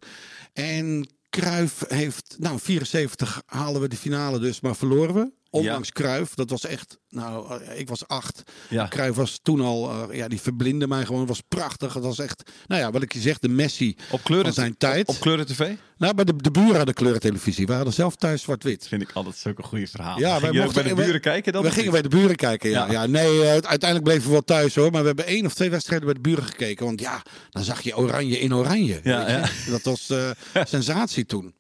En 0.53 1.09
Cruijff 1.40 1.84
heeft, 1.88 2.36
nou 2.38 2.58
74 2.58 3.42
halen 3.46 3.81
we 3.81 3.88
de 3.88 3.96
finale 3.96 4.38
dus, 4.38 4.60
maar 4.60 4.76
verloren 4.76 5.14
we. 5.14 5.32
Ondanks 5.50 5.92
Cruijff, 5.92 6.34
dat 6.34 6.50
was 6.50 6.64
echt, 6.64 6.98
nou 7.14 7.61
eh, 7.62 7.78
ik 7.78 7.88
was 7.88 8.08
acht. 8.08 8.43
Ja. 8.69 8.88
Cruijff 8.88 9.16
was 9.16 9.40
toen 9.43 9.61
al, 9.61 9.90
eh, 9.90 10.16
ja 10.16 10.28
die 10.28 10.40
verblindde 10.40 10.87
mij 10.87 11.05
gewoon, 11.05 11.26
was 11.26 11.43
prachtig. 11.49 11.94
Het 11.94 12.02
was 12.02 12.19
echt, 12.19 12.50
nou 12.66 12.81
ja, 12.81 12.90
wat 12.90 13.02
ik 13.02 13.12
je 13.12 13.20
zeg, 13.20 13.38
de 13.38 13.49
Messi 13.49 13.96
Op 14.11 14.22
kleuren, 14.25 14.46
van 14.46 14.62
zijn 14.62 14.76
tijd. 14.78 15.08
Op, 15.08 15.14
op 15.14 15.20
kleuren 15.20 15.46
tv? 15.46 15.72
Nou, 15.99 16.14
bij 16.14 16.25
de, 16.25 16.37
de 16.37 16.50
buren 16.50 16.76
hadden 16.76 16.94
kleurentelevisie, 16.94 17.66
we 17.66 17.72
hadden 17.72 17.93
zelf 17.93 18.16
thuis 18.16 18.43
zwart-wit. 18.43 18.88
Vind 18.88 19.02
ik 19.02 19.11
altijd 19.12 19.37
zulke 19.37 19.62
goede 19.62 19.87
verhalen. 19.87 20.20
Ja, 20.20 20.40
wij 20.40 20.49
ook 20.49 20.56
mochten 20.56 20.75
bij 20.75 20.82
de 20.93 20.94
we- 20.99 21.05
buren 21.05 21.20
kijken 21.20 21.52
dan? 21.52 21.62
We 21.62 21.70
gingen 21.70 21.90
bij 21.93 22.02
de 22.02 22.08
buren 22.08 22.37
kijken, 22.37 22.70
ja. 22.70 22.87
Ja. 22.87 22.93
ja. 22.93 23.06
nee, 23.06 23.43
eh, 23.43 23.49
uiteindelijk 23.50 24.02
bleven 24.02 24.25
we 24.25 24.31
wel 24.31 24.43
thuis 24.44 24.75
hoor. 24.75 24.90
Maar 24.90 25.00
we 25.00 25.06
hebben 25.06 25.26
één 25.26 25.46
of 25.46 25.55
twee 25.55 25.70
wedstrijden 25.70 26.06
bij 26.06 26.14
de 26.14 26.20
buren 26.20 26.44
gekeken. 26.44 26.87
Want 26.87 27.00
ja, 27.00 27.22
dan 27.50 27.64
zag 27.64 27.81
je 27.81 27.96
oranje 27.96 28.38
in 28.38 28.55
oranje. 28.55 29.00
Ja, 29.02 29.28
je. 29.28 29.43
Dat 29.70 29.82
was 29.82 30.11
eh, 30.11 30.31
sensatie 30.64 31.26
toen. 31.26 31.55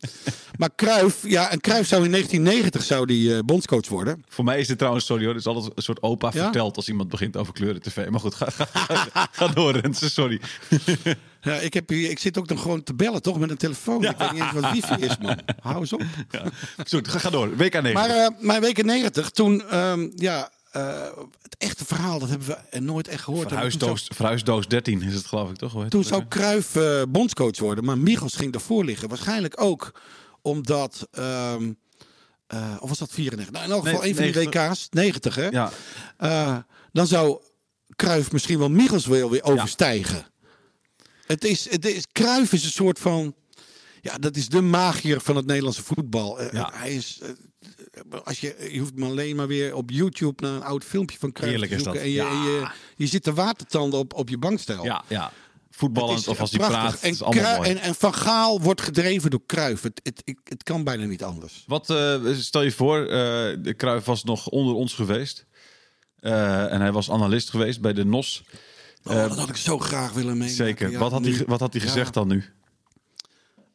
Maar 0.56 0.70
Cruijff, 0.76 1.28
ja, 1.28 1.50
en 1.50 1.60
Cruijff 1.60 1.88
zou 1.88 2.04
in 2.04 2.10
1990 2.10 2.82
zou 2.82 3.06
die 3.06 3.34
eh, 3.34 3.38
bondscoach 3.44 3.88
worden. 3.88 4.24
Voor 4.28 4.44
mij 4.44 4.60
is 4.60 4.66
dit 4.66 4.78
trouwens, 4.78 5.06
sorry 5.06 5.24
hoor, 5.24 5.34
is 5.44 5.54
altijd 5.54 5.76
een 5.76 5.82
soort 5.82 6.02
opa 6.02 6.30
Ja? 6.32 6.42
verteld 6.42 6.76
als 6.76 6.88
iemand 6.88 7.08
begint 7.08 7.36
over 7.36 7.52
kleuren 7.52 7.82
tv. 7.82 8.08
Maar 8.08 8.20
goed, 8.20 8.34
ga, 8.34 8.50
ga, 8.50 8.64
ga, 8.72 9.28
ga 9.32 9.46
door 9.48 9.76
Renze, 9.76 10.10
sorry. 10.10 10.40
Ja, 11.40 11.54
ik, 11.54 11.74
heb 11.74 11.90
ik 11.90 12.18
zit 12.18 12.38
ook 12.38 12.48
dan 12.48 12.58
gewoon 12.58 12.82
te 12.82 12.94
bellen 12.94 13.22
toch 13.22 13.38
met 13.38 13.50
een 13.50 13.56
telefoon. 13.56 14.04
Ik 14.04 14.16
weet 14.16 14.32
niet 14.32 14.42
eens 14.42 14.52
wat 14.52 14.72
wifi 14.72 14.94
is 15.04 15.18
man. 15.18 15.38
Hou 15.60 15.80
eens 15.80 15.92
op. 15.92 16.02
Goed, 16.88 17.08
ga, 17.08 17.30
door. 17.30 17.56
WK 17.56 17.72
9. 17.72 17.92
Maar 17.92 18.10
eh 18.10 18.28
mijn 18.38 18.60
weken 18.60 18.86
90, 18.86 19.30
toen, 19.30 19.68
ehm, 19.68 20.08
ja, 20.14 20.50
eh, 20.70 21.02
het 21.42 21.56
echte 21.58 21.84
verhaal, 21.84 22.18
dat 22.18 22.28
hebben 22.28 22.48
we 22.48 22.54
eh, 22.70 22.80
nooit 22.80 23.08
echt 23.08 23.22
gehoord. 23.22 23.48
Verhuisdoos, 23.48 24.10
verhuisdoos 24.14 24.68
13 24.68 25.02
is 25.02 25.14
het 25.14 25.26
geloof 25.26 25.50
ik 25.50 25.56
toch? 25.56 25.88
Toen 25.88 26.04
zou 26.04 26.24
Cruijff 26.28 26.76
eh, 26.76 27.02
bondscoach 27.08 27.58
worden, 27.58 27.84
maar 27.84 27.98
Michels 27.98 28.36
ging 28.36 28.52
daarvoor 28.52 28.84
liggen. 28.84 29.08
Waarschijnlijk 29.08 29.60
ook 29.60 30.00
omdat... 30.42 31.08
ehm, 31.10 31.72
eh, 32.46 32.76
of 32.80 32.88
was 32.88 32.98
dat 32.98 33.10
94? 33.12 33.52
Nou, 33.54 33.64
in 33.64 33.70
elk 33.72 33.84
geval 33.84 34.04
een 34.04 34.14
van 34.14 34.24
die 34.24 34.34
90. 34.34 34.62
WK's. 34.68 34.86
90, 34.90 35.34
hè? 35.34 35.46
Ja, 35.48 35.70
Eh, 36.16 36.56
dan 36.92 37.06
zou 37.06 37.40
Cruijff 37.96 38.32
misschien 38.32 38.58
wel 38.58 38.68
Michels 38.70 39.06
wel 39.06 39.30
weer 39.30 39.42
overstijgen. 39.42 40.26
Het 41.26 41.44
is, 41.44 41.70
het 41.70 41.84
is, 41.86 42.04
is 42.50 42.64
een 42.64 42.70
soort 42.70 42.98
van... 42.98 43.34
Ja, 44.00 44.18
dat 44.18 44.36
is 44.36 44.48
de 44.48 44.60
magier 44.60 45.20
van 45.20 45.36
het 45.36 45.46
Nederlandse 45.46 45.82
voetbal. 45.82 46.40
Eh, 46.40 46.52
Ja. 46.52 46.70
Hij 46.74 46.94
is... 46.94 47.20
als 48.24 48.40
je, 48.40 48.68
je 48.72 48.78
hoeft 48.78 48.94
maar 48.96 49.08
alleen 49.08 49.36
maar 49.36 49.46
weer 49.46 49.74
op 49.74 49.90
YouTube 49.90 50.42
naar 50.46 50.54
een 50.54 50.62
oud 50.62 50.84
filmpje 50.84 51.18
van 51.18 51.30
Heerlijk 51.40 51.70
te 51.70 51.76
is 51.76 51.82
zoeken. 51.82 52.02
dat. 52.02 52.10
En 52.10 52.14
je, 52.16 52.22
Ja. 52.22 52.30
en 52.30 52.42
je, 52.42 52.68
je 52.96 53.06
zit 53.06 53.22
te 53.22 53.32
watertanden 53.32 53.98
op, 53.98 54.14
op 54.14 54.28
je 54.28 54.38
bankstel. 54.38 54.84
ja, 54.84 55.04
ja. 55.08 55.32
Voetballend 55.76 56.28
of 56.28 56.40
als 56.40 56.50
hij 56.50 56.66
praat, 56.68 57.00
En, 57.00 57.10
is 57.10 57.22
allemaal 57.22 57.56
mooi. 57.56 57.70
en, 57.70 57.78
en 57.78 57.94
Van 57.94 58.14
Gaal 58.14 58.60
wordt 58.60 58.80
gedreven 58.80 59.30
door 59.30 59.42
Cruijff. 59.46 59.82
Het, 59.82 60.00
het, 60.02 60.22
het, 60.24 60.36
het 60.44 60.62
kan 60.62 60.84
bijna 60.84 61.04
niet 61.04 61.22
anders. 61.24 61.64
Wat, 61.66 61.90
eh, 61.90 62.16
stel 62.34 62.62
je 62.62 62.72
voor, 62.72 63.00
eh, 63.02 63.08
de 63.58 63.74
Cruijff 63.76 64.06
was 64.06 64.24
nog 64.24 64.48
onder 64.48 64.74
ons 64.74 64.94
geweest. 64.94 65.46
Eh, 66.20 66.72
en 66.72 66.80
hij 66.80 66.92
was 66.92 67.10
analist 67.10 67.50
geweest 67.50 67.80
bij 67.80 67.92
de 67.92 68.04
NOS. 68.04 68.42
Oh, 69.04 69.14
dat 69.14 69.38
had 69.38 69.48
ik 69.48 69.56
zo 69.56 69.78
graag 69.78 70.12
willen 70.12 70.32
meemaken. 70.32 70.54
Zeker. 70.54 70.90
Ja, 70.90 70.98
wat, 70.98 71.10
had 71.12 71.20
nu- 71.20 71.36
hij, 71.36 71.44
wat 71.46 71.60
had 71.60 71.72
hij 71.72 71.82
Ja. 71.82 71.88
gezegd 71.88 72.14
dan 72.14 72.28
nu? 72.28 72.44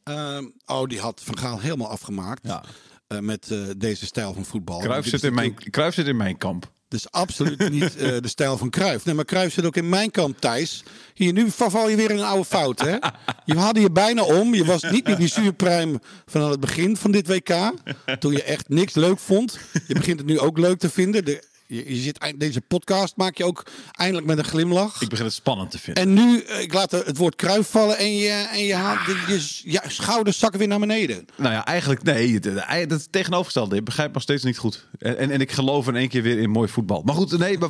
Ehm, 0.03 0.45
oh, 0.65 0.83
die 0.87 0.99
had 0.99 1.21
Van 1.23 1.37
Gaal 1.37 1.59
helemaal 1.59 1.89
afgemaakt. 1.89 2.47
Ja. 2.47 2.63
Eh, 3.09 3.19
met 3.19 3.51
eh, 3.51 3.59
deze 3.77 4.05
stijl 4.05 4.33
van 4.33 4.45
voetbal. 4.45 4.79
Cruijff 4.79 5.09
Dit 5.09 5.19
zit, 5.19 5.29
in 5.29 5.35
mijn, 5.35 5.55
Cruijff 5.69 5.95
zit 5.95 6.07
in 6.07 6.17
mijn 6.17 6.37
kamp. 6.37 6.71
Dus 6.87 7.11
absoluut 7.11 7.69
niet 7.69 7.95
eh, 7.97 8.17
de 8.21 8.27
stijl 8.27 8.57
van 8.57 8.69
Cruijff. 8.69 9.05
Nee, 9.05 9.15
maar 9.15 9.25
Cruijff 9.25 9.53
zit 9.53 9.65
ook 9.65 9.75
in 9.75 9.89
mijn 9.89 10.11
kamp, 10.11 10.39
Thijs. 10.39 10.83
Hier, 11.13 11.33
nu 11.33 11.51
val 11.51 11.89
je 11.89 11.95
weer 11.95 12.11
in 12.11 12.17
een 12.17 12.23
oude 12.23 12.45
fout, 12.45 12.81
hè? 12.81 12.97
Je 13.45 13.55
hadden 13.55 13.81
je 13.81 13.91
bijna 13.91 14.23
om. 14.23 14.53
Je 14.53 14.65
was 14.65 14.83
niet 14.83 15.07
meer 15.07 15.15
die 15.15 15.27
zuurpruim 15.27 15.99
van 16.25 16.41
aan 16.41 16.49
het 16.49 16.59
begin 16.59 16.97
van 16.97 17.11
dit 17.11 17.27
WK. 17.27 17.71
Toen 18.19 18.31
je 18.31 18.43
echt 18.43 18.69
niks 18.69 18.93
leuk 18.93 19.19
vond. 19.19 19.59
Je 19.87 19.93
begint 19.93 20.19
het 20.19 20.27
nu 20.27 20.39
ook 20.39 20.57
leuk 20.57 20.79
te 20.79 20.89
vinden. 20.89 21.25
De, 21.25 21.43
Je, 21.71 21.95
je 21.95 22.01
zit, 22.01 22.33
deze 22.37 22.61
podcast 22.61 23.15
maak 23.15 23.37
je 23.37 23.43
ook 23.43 23.65
eindelijk 23.91 24.27
met 24.27 24.37
een 24.37 24.43
glimlach. 24.43 25.01
Ik 25.01 25.09
begin 25.09 25.25
het 25.25 25.33
spannend 25.33 25.71
te 25.71 25.79
vinden. 25.79 26.03
En 26.03 26.13
nu, 26.13 26.41
eh, 26.41 26.61
ik 26.61 26.73
laat 26.73 26.91
het 26.91 27.17
woord 27.17 27.35
kruif 27.35 27.69
vallen 27.69 27.97
en 27.97 28.15
je, 28.15 28.47
en 28.51 28.63
je, 28.63 28.73
haalt, 28.73 29.05
je, 29.05 29.61
je, 29.63 29.81
schouders 29.87 30.39
zakken 30.39 30.59
weer 30.59 30.67
naar 30.67 30.79
beneden. 30.79 31.25
Nou 31.35 31.53
ja, 31.53 31.65
eigenlijk 31.65 32.03
nee. 32.03 32.39
Het 32.59 33.11
tegenovergestelde. 33.11 33.75
Ik 33.75 33.83
begrijp 33.83 34.13
nog 34.13 34.21
steeds 34.21 34.43
niet 34.43 34.57
goed. 34.57 34.87
En, 34.99 35.17
en, 35.17 35.31
en 35.31 35.41
ik 35.41 35.51
geloof 35.51 35.87
in 35.87 35.95
één 35.95 36.09
keer 36.09 36.21
weer 36.21 36.39
in 36.39 36.49
mooi 36.49 36.67
voetbal. 36.67 37.01
Maar 37.01 37.15
goed, 37.15 37.37
nee, 37.37 37.57
maar, 37.57 37.69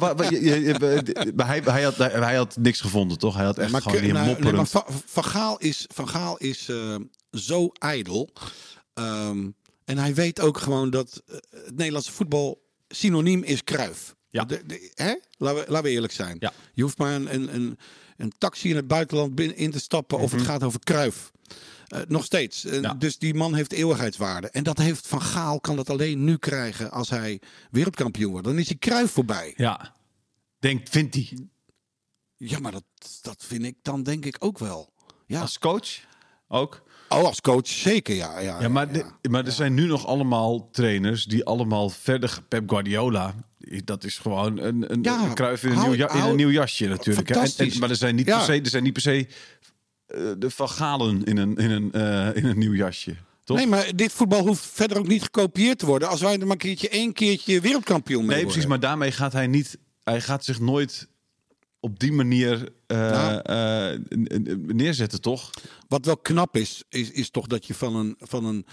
maar 1.35 1.47
hij, 1.47 1.61
hij, 1.63 1.83
had, 1.83 1.97
hij 1.97 2.35
had 2.35 2.57
niks 2.57 2.81
gevonden, 2.81 3.17
toch? 3.17 3.35
Hij 3.35 3.45
had 3.45 3.57
echt 3.57 3.71
maar, 3.71 3.81
gewoon 3.81 4.01
hier 4.01 4.13
nou, 4.13 4.39
nee, 4.39 4.53
maar 4.53 4.67
van 5.05 5.23
Gaal 5.23 5.57
is, 5.57 5.85
van 5.93 6.09
Gaal 6.09 6.37
is 6.37 6.69
eh, 6.69 6.95
zo 7.31 7.67
ijdel. 7.67 8.29
Ehm, 8.93 9.49
en 9.85 9.97
hij 9.97 10.13
weet 10.13 10.39
ook 10.39 10.57
gewoon 10.57 10.89
dat 10.89 11.21
eh, 11.27 11.35
het 11.65 11.75
Nederlandse 11.75 12.11
voetbal 12.11 12.67
synoniem 12.89 13.43
is 13.43 13.63
kruif. 13.63 14.15
Ja. 14.29 14.43
De, 14.45 14.65
de- 14.65 14.91
hè? 14.95 15.13
Laten, 15.37 15.59
we, 15.59 15.71
laten 15.71 15.83
we 15.83 15.89
eerlijk 15.89 16.13
zijn. 16.13 16.37
Ja. 16.39 16.53
Je 16.73 16.81
hoeft 16.81 16.97
maar 16.97 17.13
een, 17.15 17.33
een, 17.33 17.55
een, 17.55 17.77
een 18.17 18.31
taxi 18.37 18.69
in 18.69 18.75
het 18.75 18.87
buitenland 18.87 19.35
binnen 19.35 19.57
in 19.57 19.71
te 19.71 19.79
stappen 19.79 20.19
of 20.19 20.31
het 20.31 20.41
gaat 20.41 20.63
over 20.63 20.79
kruif. 20.79 21.31
Eh, 21.87 22.01
nog 22.07 22.25
steeds. 22.25 22.65
Eh, 22.65 22.71
Mhm. 22.71 22.81
Ja. 22.81 22.93
Dus 22.93 23.17
die 23.17 23.33
man 23.33 23.53
heeft 23.55 23.71
eeuwigheidswaarde. 23.71 24.49
En 24.49 24.63
dat 24.63 24.77
heeft 24.77 25.07
Van 25.07 25.21
Gaal 25.21 25.59
kan 25.59 25.75
dat 25.75 25.89
alleen 25.89 26.23
nu 26.23 26.37
krijgen 26.37 26.91
als 26.91 27.09
hij 27.09 27.41
wereldkampioen 27.71 28.31
wordt. 28.31 28.47
Dan 28.47 28.57
is 28.57 28.67
hij 28.67 28.77
kruif 28.77 29.11
voorbij. 29.11 29.53
Ja. 29.57 29.95
Denkt, 30.59 30.89
vindt 30.89 31.15
hij. 31.15 31.37
Ja, 32.37 32.59
maar 32.59 32.71
dat, 32.71 32.83
dat 33.21 33.43
vind 33.47 33.63
ik 33.63 33.75
dan 33.81 34.03
denk 34.03 34.25
ik 34.25 34.35
ook 34.39 34.57
wel. 34.59 34.93
Ja. 35.25 35.41
Als 35.41 35.59
coach 35.59 35.87
ook. 36.47 36.83
Oh, 37.09 37.23
als 37.23 37.41
coach 37.41 37.67
zeker, 37.67 38.15
ja. 38.15 38.39
Ja, 38.39 38.61
Ja, 38.61 38.67
maar, 38.69 38.91
de- 38.91 39.05
maar 39.29 39.45
er 39.45 39.51
zijn 39.51 39.73
nu 39.73 39.85
nog 39.85 40.05
allemaal 40.07 40.69
trainers 40.71 41.25
die 41.25 41.45
allemaal 41.45 41.89
verder... 41.89 42.39
Pep 42.47 42.69
Guardiola, 42.69 43.33
dat 43.83 44.03
is 44.03 44.17
gewoon 44.17 44.57
een, 44.59 44.91
een, 44.93 45.03
Ja, 45.03 45.23
een 45.23 45.33
kruif 45.33 45.63
in 45.63 45.71
een, 45.71 45.79
nieuw, 45.79 45.93
ja- 45.93 46.13
in 46.13 46.21
een 46.21 46.35
nieuw 46.35 46.49
jasje 46.51 46.87
natuurlijk. 46.87 47.29
En, 47.29 47.51
en, 47.57 47.79
maar 47.79 47.89
er 47.89 47.95
zijn 47.95 48.15
niet 48.15 48.25
per 48.25 48.41
se, 48.41 48.53
er 48.61 48.67
zijn 48.69 48.83
niet 48.83 48.93
per 48.93 49.01
se 49.01 49.27
eh, 50.07 50.19
de 50.37 50.49
Van 50.49 50.69
Galen 50.69 51.23
in 51.23 51.37
een, 51.37 51.55
in, 51.55 51.69
een, 51.71 51.91
eh, 51.91 52.35
in 52.35 52.45
een 52.45 52.57
nieuw 52.57 52.73
jasje. 52.73 53.15
Toch? 53.43 53.57
Nee, 53.57 53.67
maar 53.67 53.95
dit 53.95 54.11
voetbal 54.11 54.47
hoeft 54.47 54.65
verder 54.65 54.97
ook 54.97 55.07
niet 55.07 55.23
gekopieerd 55.23 55.79
te 55.79 55.85
worden. 55.85 56.07
Als 56.09 56.21
wij 56.21 56.33
er 56.33 56.39
maar 56.39 56.49
een 56.49 56.57
keertje 56.57 56.89
één 56.89 57.13
keertje 57.13 57.61
wereldkampioen 57.61 58.25
mee 58.25 58.35
Nee, 58.35 58.45
precies. 58.45 58.65
Maar 58.65 58.79
daarmee 58.79 59.11
gaat 59.11 59.33
hij 59.33 59.47
niet. 59.47 59.77
Hij 60.03 60.21
gaat 60.21 60.45
zich 60.45 60.59
nooit 60.59 61.07
op 61.79 61.99
die 61.99 62.11
manier 62.11 62.69
eh, 62.87 62.97
Nou. 62.97 63.39
eh, 63.41 63.99
neerzetten, 64.75 65.21
toch? 65.21 65.49
Wat 65.87 66.05
wel 66.05 66.17
knap 66.17 66.57
is, 66.57 66.83
is, 66.89 67.11
is 67.11 67.29
toch 67.29 67.47
dat 67.47 67.65
je 67.65 67.73
van 67.73 67.95
een, 67.95 68.15
van 68.19 68.45
een, 68.45 68.65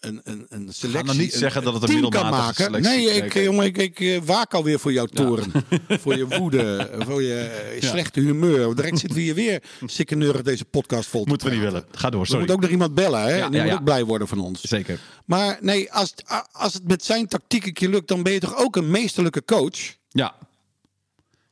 een, 0.00 0.20
een, 0.24 0.46
een 0.48 0.68
selectie... 0.72 1.04
nou 1.04 1.18
niet 1.18 1.32
een- 1.32 1.38
zeggen 1.38 1.62
dat 1.62 1.74
het 1.74 1.82
een 1.82 1.88
kan 1.88 2.00
middelmatige 2.00 2.40
maken. 2.42 2.64
selectie 2.64 2.90
Nee, 2.90 3.06
is. 3.10 3.16
ik, 3.34 3.42
jongen, 3.44 3.64
ik, 3.66 3.76
ik 3.78 4.00
eh, 4.00 4.20
waak 4.24 4.54
alweer 4.54 4.78
voor 4.78 4.92
jouw 4.92 5.06
toren. 5.06 5.52
voor 6.02 6.16
je 6.16 6.26
woede, 6.38 6.90
voor 6.98 7.22
je 7.22 7.76
Ja. 7.80 7.88
slechte 7.88 8.20
humeur. 8.20 8.74
Direct 8.74 8.98
zitten 8.98 9.18
we 9.18 9.24
hier 9.24 9.34
weer 9.34 9.62
sikkeneurig 9.86 10.42
deze 10.42 10.64
podcast 10.64 11.08
vol 11.08 11.22
te 11.22 11.28
Moeten 11.28 11.46
we 11.48 11.54
niet 11.54 11.62
willen. 11.64 11.84
Ga 11.92 12.10
door, 12.10 12.20
Er 12.20 12.26
sorry. 12.26 12.42
moet 12.44 12.52
ook 12.54 12.60
nog 12.60 12.70
iemand 12.70 12.94
bellen, 12.94 13.20
hè? 13.20 13.36
Ja, 13.36 13.48
Die 13.48 13.62
moet 13.62 13.72
ook 13.72 13.84
blij 13.84 14.04
worden 14.04 14.28
van 14.28 14.38
ons. 14.40 14.60
Zeker. 14.60 15.00
Maar 15.24 15.58
nee, 15.60 15.92
als, 15.92 16.14
als 16.52 16.74
het 16.74 16.88
met 16.88 17.04
zijn 17.04 17.26
tactiek 17.26 17.66
een 17.66 17.72
keer 17.72 17.88
lukt, 17.88 18.08
dan 18.08 18.22
ben 18.22 18.32
je 18.32 18.40
toch 18.40 18.56
ook 18.56 18.76
een 18.76 18.90
meesterlijke 18.90 19.44
coach? 19.44 19.78
Ja. 20.08 20.34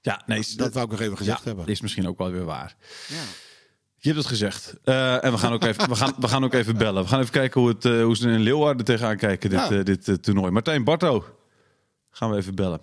Ja, 0.02 0.22
nee. 0.26 0.38
is- 0.38 0.54
Dat 0.56 0.72
wou 0.72 0.84
ik 0.84 0.90
nog 0.90 1.00
even 1.00 1.16
gezegd 1.16 1.38
ja, 1.38 1.44
hebben. 1.44 1.66
is 1.66 1.80
misschien 1.80 2.08
ook 2.08 2.18
wel 2.18 2.30
weer 2.30 2.44
waar. 2.44 2.76
Je 3.96 4.08
hebt 4.08 4.16
het 4.20 4.26
gezegd. 4.26 4.74
Eh, 4.84 5.24
en 5.24 5.32
we 5.32 5.38
gaan, 5.38 5.52
ook 5.52 5.64
even, 5.64 5.88
we, 5.88 5.96
gaan, 5.96 6.14
we 6.18 6.28
gaan 6.28 6.44
ook 6.44 6.52
even 6.54 6.76
bellen. 6.76 7.02
We 7.02 7.08
gaan 7.08 7.20
even 7.20 7.32
kijken 7.32 7.60
hoe, 7.60 7.70
het, 7.70 7.84
eh, 7.84 8.02
hoe 8.02 8.16
ze 8.16 8.30
in 8.30 8.40
Leeuwarden 8.40 8.84
tegenaan 8.84 9.16
kijken, 9.16 9.50
dit, 9.50 9.58
Ja. 9.58 9.70
eh, 9.70 9.84
dit 9.84 10.22
toernooi. 10.22 10.50
Martijn 10.50 10.84
Barto, 10.84 11.24
gaan 12.10 12.30
we 12.30 12.36
even 12.36 12.54
bellen. 12.54 12.80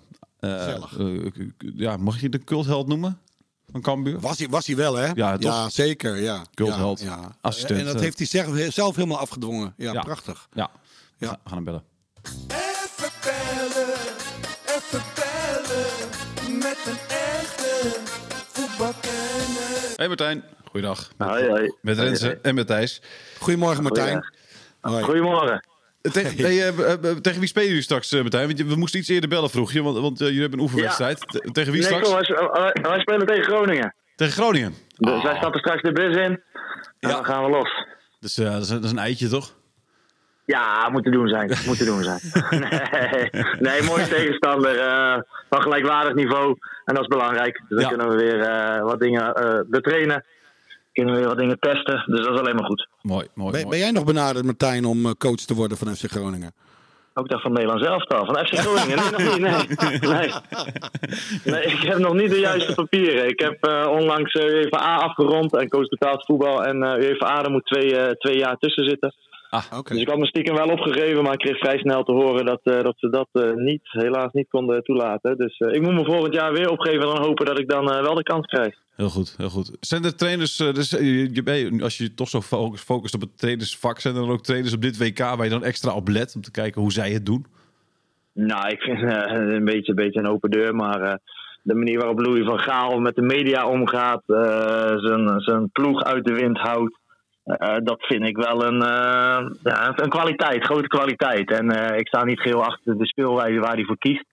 Ja, 1.58 1.96
mag 1.96 2.20
je 2.20 2.28
de 2.28 2.38
cultheld 2.44 2.86
noemen 2.86 3.18
van 3.70 3.80
Cambuur? 3.80 4.20
Was 4.20 4.38
hij, 4.38 4.48
was 4.48 4.66
hij 4.66 4.76
wel, 4.76 4.94
hè? 4.94 5.10
Ja, 5.14 5.36
toch? 5.38 5.70
zeker. 5.72 6.16
Ja. 6.16 6.44
Cultheld. 6.54 7.00
Ja, 7.00 7.06
ja. 7.06 7.36
Assistent, 7.40 7.80
En 7.80 7.86
dat 7.86 8.00
heeft 8.00 8.18
hij 8.18 8.26
zelf, 8.26 8.72
zelf 8.72 8.94
helemaal 8.96 9.18
afgedwongen. 9.18 9.74
Ja, 9.76 9.92
Ja. 9.92 10.00
prachtig. 10.02 10.48
Ja, 10.52 10.70
Ja. 11.18 11.30
We 11.30 11.48
gaan 11.48 11.54
hem 11.56 11.64
bellen. 11.64 11.82
Even 12.22 13.10
bellen, 13.22 13.94
even 14.66 15.02
bellen 15.14 15.19
een 16.86 16.98
echte 17.08 18.00
voetbalkenner. 18.52 19.92
Hey 19.96 20.08
Martijn, 20.08 20.44
goeiedag. 20.70 21.10
Met, 21.18 21.28
Hoi, 21.28 21.48
hoi. 21.48 21.74
met 21.82 21.98
Renze 21.98 22.38
en 22.42 22.54
met 22.54 22.66
Thijs. 22.66 23.02
Goedemorgen, 23.38 23.82
Martijn. 23.82 24.26
Hoi. 24.80 25.02
Goedemorgen. 25.02 25.64
Tegen, 26.02 26.36
hey, 26.44 26.68
eh, 26.68 26.92
eh, 26.92 27.16
tegen 27.16 27.38
wie 27.40 27.48
spelen 27.48 27.68
jullie 27.68 27.82
straks, 27.82 28.12
eh, 28.12 28.20
Martijn? 28.20 28.46
Want 28.46 28.60
we 28.60 28.76
moesten 28.76 29.00
iets 29.00 29.08
eerder 29.08 29.28
bellen, 29.28 29.50
vroeg 29.50 29.72
je. 29.72 29.82
Want, 29.82 29.98
want 29.98 30.20
eh, 30.20 30.26
jullie 30.26 30.40
hebben 30.40 30.58
een 30.58 30.64
oefenwedstrijd. 30.64 31.18
Te- 31.20 31.48
tegen 31.52 31.72
wie 31.72 31.80
Nee, 31.82 31.90
straks? 31.90 32.28
kom, 32.32 32.82
wij, 32.82 33.00
spelen 33.00 33.26
tegen 33.26 33.44
Groningen. 33.44 33.94
Tegen 34.16 34.32
Groningen. 34.32 34.74
Dus 34.96 35.22
wij 35.22 35.36
stappen 35.36 35.60
straks 35.60 35.82
de 35.82 35.92
bus 35.92 36.16
in. 36.16 36.22
En 36.22 36.42
Ja. 36.98 37.08
dan 37.08 37.24
gaan 37.24 37.44
we 37.44 37.50
los. 37.50 37.68
Dus 38.20 38.38
eh, 38.38 38.52
dat, 38.52 38.62
is, 38.62 38.68
een- 38.68 38.74
dat 38.76 38.84
is 38.84 38.90
een 38.90 38.98
eitje, 38.98 39.28
toch? 39.28 39.54
Ja, 40.50 40.88
moet 40.92 41.04
te 41.04 41.10
doen 41.10 41.28
zijn. 41.28 41.52
Moet 41.66 41.78
te 41.78 41.84
doen 41.84 42.02
zijn. 42.02 42.20
nee, 42.50 43.30
nee, 43.58 43.82
mooie 43.82 44.08
tegenstander. 44.08 44.78
eh, 44.78 45.18
van 45.50 45.62
gelijkwaardig 45.62 46.14
niveau. 46.14 46.56
En 46.84 46.94
dat 46.94 47.02
is 47.02 47.08
belangrijk. 47.08 47.62
Dus 47.68 47.68
dan 47.68 47.80
Ja. 47.80 47.88
kunnen 47.88 48.08
we 48.08 48.16
weer 48.22 48.40
eh, 48.40 48.82
wat 48.82 49.00
dingen 49.00 49.34
eh, 49.34 49.60
betrainen. 49.66 50.24
Kunnen 50.92 51.14
we 51.14 51.20
weer 51.20 51.28
wat 51.28 51.38
dingen 51.38 51.58
testen. 51.58 52.02
Dus 52.06 52.24
dat 52.24 52.34
is 52.34 52.40
alleen 52.40 52.54
maar 52.54 52.64
goed. 52.64 52.88
Mooi, 53.02 53.26
mooi, 53.34 53.50
Ben, 53.52 53.60
mooi. 53.60 53.70
ben 53.70 53.78
jij 53.78 53.90
nog 53.90 54.04
benaderd, 54.04 54.44
Martijn, 54.44 54.84
om 54.84 55.16
coach 55.16 55.34
te 55.40 55.54
worden 55.54 55.76
van 55.76 55.94
FC 55.96 56.10
Groningen? 56.10 56.52
Ook 57.14 57.28
dat 57.28 57.40
van 57.40 57.52
Nederland 57.52 57.82
zelf 57.82 58.06
al. 58.08 58.24
Van 58.24 58.46
FC 58.46 58.54
Groningen. 58.54 58.96
Nee, 58.96 59.10
nog 59.10 59.32
niet. 59.32 59.40
Nee. 60.00 60.10
nee. 60.14 60.30
Nee, 61.44 61.62
ik 61.62 61.82
heb 61.82 61.98
nog 61.98 62.14
niet 62.14 62.30
de 62.30 62.38
juiste 62.40 62.74
papieren. 62.74 63.28
Ik 63.28 63.40
heb 63.40 63.64
eh, 63.64 63.86
onlangs 63.90 64.34
UEFA 64.34 64.78
afgerond 64.96 65.56
en 65.56 65.68
coach 65.68 65.88
betaald 65.88 66.24
voetbal. 66.24 66.64
En 66.64 66.82
eh 66.82 67.08
UEFA 67.08 67.44
er 67.44 67.50
moet 67.50 67.66
twee, 67.66 67.96
eh, 67.96 68.10
twee 68.10 68.36
jaar 68.38 68.56
tussen 68.56 68.84
zitten. 68.84 69.14
Oké. 69.78 69.92
Dus 69.92 70.02
ik 70.02 70.08
had 70.08 70.18
me 70.18 70.26
stiekem 70.26 70.54
wel 70.54 70.70
opgegeven, 70.70 71.22
maar 71.22 71.32
ik 71.32 71.38
kreeg 71.38 71.58
vrij 71.58 71.78
snel 71.78 72.02
te 72.02 72.12
horen 72.12 72.44
dat, 72.44 72.60
eh, 72.62 72.82
dat 72.82 72.94
ze 72.96 73.10
dat 73.10 73.28
eh, 73.32 73.52
niet, 73.52 73.80
helaas 73.82 74.32
niet 74.32 74.48
konden 74.48 74.82
toelaten. 74.82 75.36
Dus 75.36 75.58
eh, 75.58 75.74
ik 75.74 75.82
moet 75.82 75.94
me 75.94 76.04
volgend 76.04 76.34
jaar 76.34 76.52
weer 76.52 76.70
opgeven 76.70 77.00
en 77.00 77.14
dan 77.14 77.24
hopen 77.24 77.46
dat 77.46 77.58
ik 77.58 77.68
dan 77.68 77.92
eh, 77.92 78.00
wel 78.00 78.14
de 78.14 78.22
kans 78.22 78.46
krijg. 78.46 78.74
Heel 79.00 79.08
goed, 79.08 79.34
heel 79.36 79.48
goed. 79.48 79.76
Zijn 79.80 80.04
er 80.04 80.16
trainers, 80.16 80.60
eh, 80.60 80.72
dus, 80.72 80.90
je, 80.90 81.78
als 81.82 81.98
je 81.98 82.14
toch 82.14 82.28
zo 82.28 82.40
focust, 82.40 82.84
focust 82.84 83.14
op 83.14 83.20
het 83.20 83.38
trainersvak, 83.38 83.98
zijn 83.98 84.14
er 84.14 84.20
dan 84.20 84.30
ook 84.30 84.42
trainers 84.42 84.74
op 84.74 84.82
dit 84.82 84.98
WK 84.98 85.18
waar 85.18 85.44
je 85.44 85.50
dan 85.50 85.64
extra 85.64 85.94
op 85.94 86.08
let 86.08 86.34
om 86.34 86.42
te 86.42 86.50
kijken 86.50 86.80
hoe 86.80 86.92
zij 86.92 87.10
het 87.10 87.26
doen? 87.26 87.46
Nou, 88.32 88.68
ik 88.68 88.80
vind 88.80 89.02
eh, 89.02 89.54
een 89.54 89.64
beetje, 89.64 89.90
een 89.90 90.04
beetje 90.04 90.20
een 90.20 90.28
open 90.28 90.50
deur, 90.50 90.74
maar 90.74 91.00
eh, 91.00 91.14
de 91.62 91.74
manier 91.74 91.98
waarop 91.98 92.18
Louis 92.18 92.44
van 92.44 92.58
Gaal 92.58 92.98
met 92.98 93.14
de 93.14 93.22
media 93.22 93.66
omgaat, 93.66 94.22
eh, 94.26 94.96
zijn, 94.96 95.40
zijn 95.40 95.70
ploeg 95.70 96.04
uit 96.04 96.24
de 96.24 96.32
wind 96.32 96.58
houdt, 96.58 96.98
eh, 97.58 97.76
dat 97.82 98.06
vind 98.06 98.26
ik 98.26 98.36
wel 98.36 98.64
een, 98.64 98.82
eh, 98.82 99.46
ja, 99.62 99.92
een 99.96 100.08
kwaliteit, 100.08 100.64
grote 100.64 100.88
kwaliteit. 100.88 101.50
En 101.50 101.70
eh, 101.70 101.98
ik 101.98 102.06
sta 102.06 102.24
niet 102.24 102.40
geheel 102.40 102.64
achter 102.64 102.98
de 102.98 103.06
speelwijze 103.06 103.60
waar 103.60 103.74
hij 103.74 103.84
voor 103.84 103.98
kiest, 103.98 104.24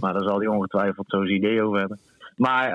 maar 0.00 0.12
daar 0.12 0.28
zal 0.28 0.38
hij 0.38 0.46
ongetwijfeld 0.46 1.06
zo 1.08 1.24
zijn 1.24 1.36
idee 1.36 1.62
over 1.62 1.78
hebben. 1.78 1.98
Maar, 2.36 2.74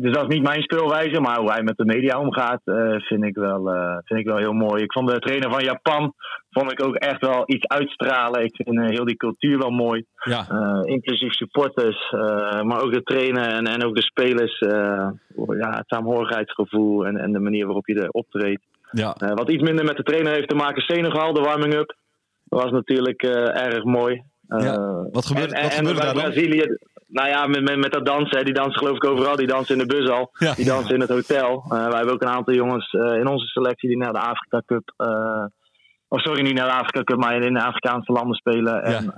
dus 0.00 0.12
dat 0.12 0.22
is 0.22 0.34
niet 0.34 0.46
mijn 0.46 0.62
speelwijze, 0.62 1.20
maar 1.20 1.38
hoe 1.38 1.52
hij 1.52 1.62
met 1.62 1.76
de 1.76 1.84
media 1.84 2.18
omgaat, 2.18 2.60
vind, 2.96 3.24
ik 3.24 3.34
wel, 3.34 3.64
vind 4.04 4.20
ik 4.20 4.26
wel 4.26 4.36
heel 4.36 4.52
mooi. 4.52 4.82
Ik 4.82 4.92
vond 4.92 5.08
de 5.08 5.18
trainer 5.18 5.50
van 5.50 5.62
Japan 5.62 6.14
vond 6.50 6.72
ik 6.72 6.84
ook 6.84 6.94
echt 6.94 7.20
wel 7.20 7.42
iets 7.46 7.66
uitstralen. 7.66 8.44
Ik 8.44 8.56
vind 8.56 8.90
heel 8.90 9.04
die 9.04 9.16
cultuur 9.16 9.58
wel 9.58 9.70
mooi. 9.70 10.04
Ja, 10.22 10.46
inclusief 10.84 11.32
supporters, 11.32 12.10
maar 12.62 12.82
ook 12.82 12.92
de 12.92 13.02
trainer 13.02 13.46
en, 13.46 13.64
en 13.64 13.84
ook 13.84 13.94
de 13.94 14.02
spelers. 14.02 14.58
ja, 14.58 15.76
het 15.76 15.86
saamhorigheidsgevoel 15.86 17.06
en, 17.06 17.16
en 17.16 17.32
de 17.32 17.40
manier 17.40 17.64
waarop 17.64 17.86
je 17.86 17.94
er 17.94 18.10
optreedt. 18.10 18.62
Ja. 18.92 19.14
Eh, 19.18 19.32
wat 19.34 19.50
iets 19.50 19.62
minder 19.62 19.84
met 19.84 19.96
de 19.96 20.02
trainer 20.02 20.32
heeft 20.32 20.48
te 20.48 20.54
maken, 20.54 20.82
Senegal, 20.82 21.32
de 21.32 21.40
warming-up. 21.40 21.94
Dat 22.44 22.62
was 22.62 22.70
natuurlijk 22.70 23.22
eh, 23.22 23.64
erg 23.64 23.84
mooi. 23.84 24.22
Eh, 24.48 24.64
Ja, 24.64 24.76
wat 25.12 25.26
gebeurde- 25.26 25.54
en, 25.54 25.62
wat 25.62 25.70
en 25.70 25.76
gebeurde 25.76 26.00
daar 26.00 26.14
dan? 26.14 26.22
Brazilië, 26.22 26.76
nou 27.06 27.28
ja, 27.28 27.46
met, 27.46 27.62
met, 27.62 27.76
met 27.76 27.92
dat 27.92 28.06
dansen. 28.06 28.38
hè, 28.38 28.44
Die 28.44 28.54
dansen 28.54 28.78
geloof 28.78 28.96
ik 28.96 29.04
overal. 29.04 29.36
Die 29.36 29.46
dansen 29.46 29.78
in 29.80 29.86
de 29.88 29.94
bus 29.96 30.08
al. 30.08 30.30
Ja. 30.38 30.54
Die 30.54 30.64
dansen 30.64 30.94
in 30.94 31.00
het 31.00 31.08
hotel. 31.10 31.64
Wij 31.68 31.78
hebben 31.80 32.12
ook 32.12 32.22
een 32.22 32.28
aantal 32.28 32.54
jongens 32.54 32.92
in 32.92 33.26
onze 33.26 33.46
selectie 33.46 33.88
die 33.88 33.98
naar 33.98 34.12
de 34.12 34.18
Afrika 34.18 34.62
Cup... 34.66 34.92
of 36.08 36.20
sorry, 36.20 36.42
niet 36.42 36.54
naar 36.54 36.66
de 36.68 36.72
Afrika 36.74 37.02
Cup, 37.02 37.18
maar 37.18 37.42
in 37.42 37.54
de 37.54 37.62
Afrikaanse 37.64 38.12
landen 38.12 38.36
spelen. 38.36 38.82
En, 38.82 39.14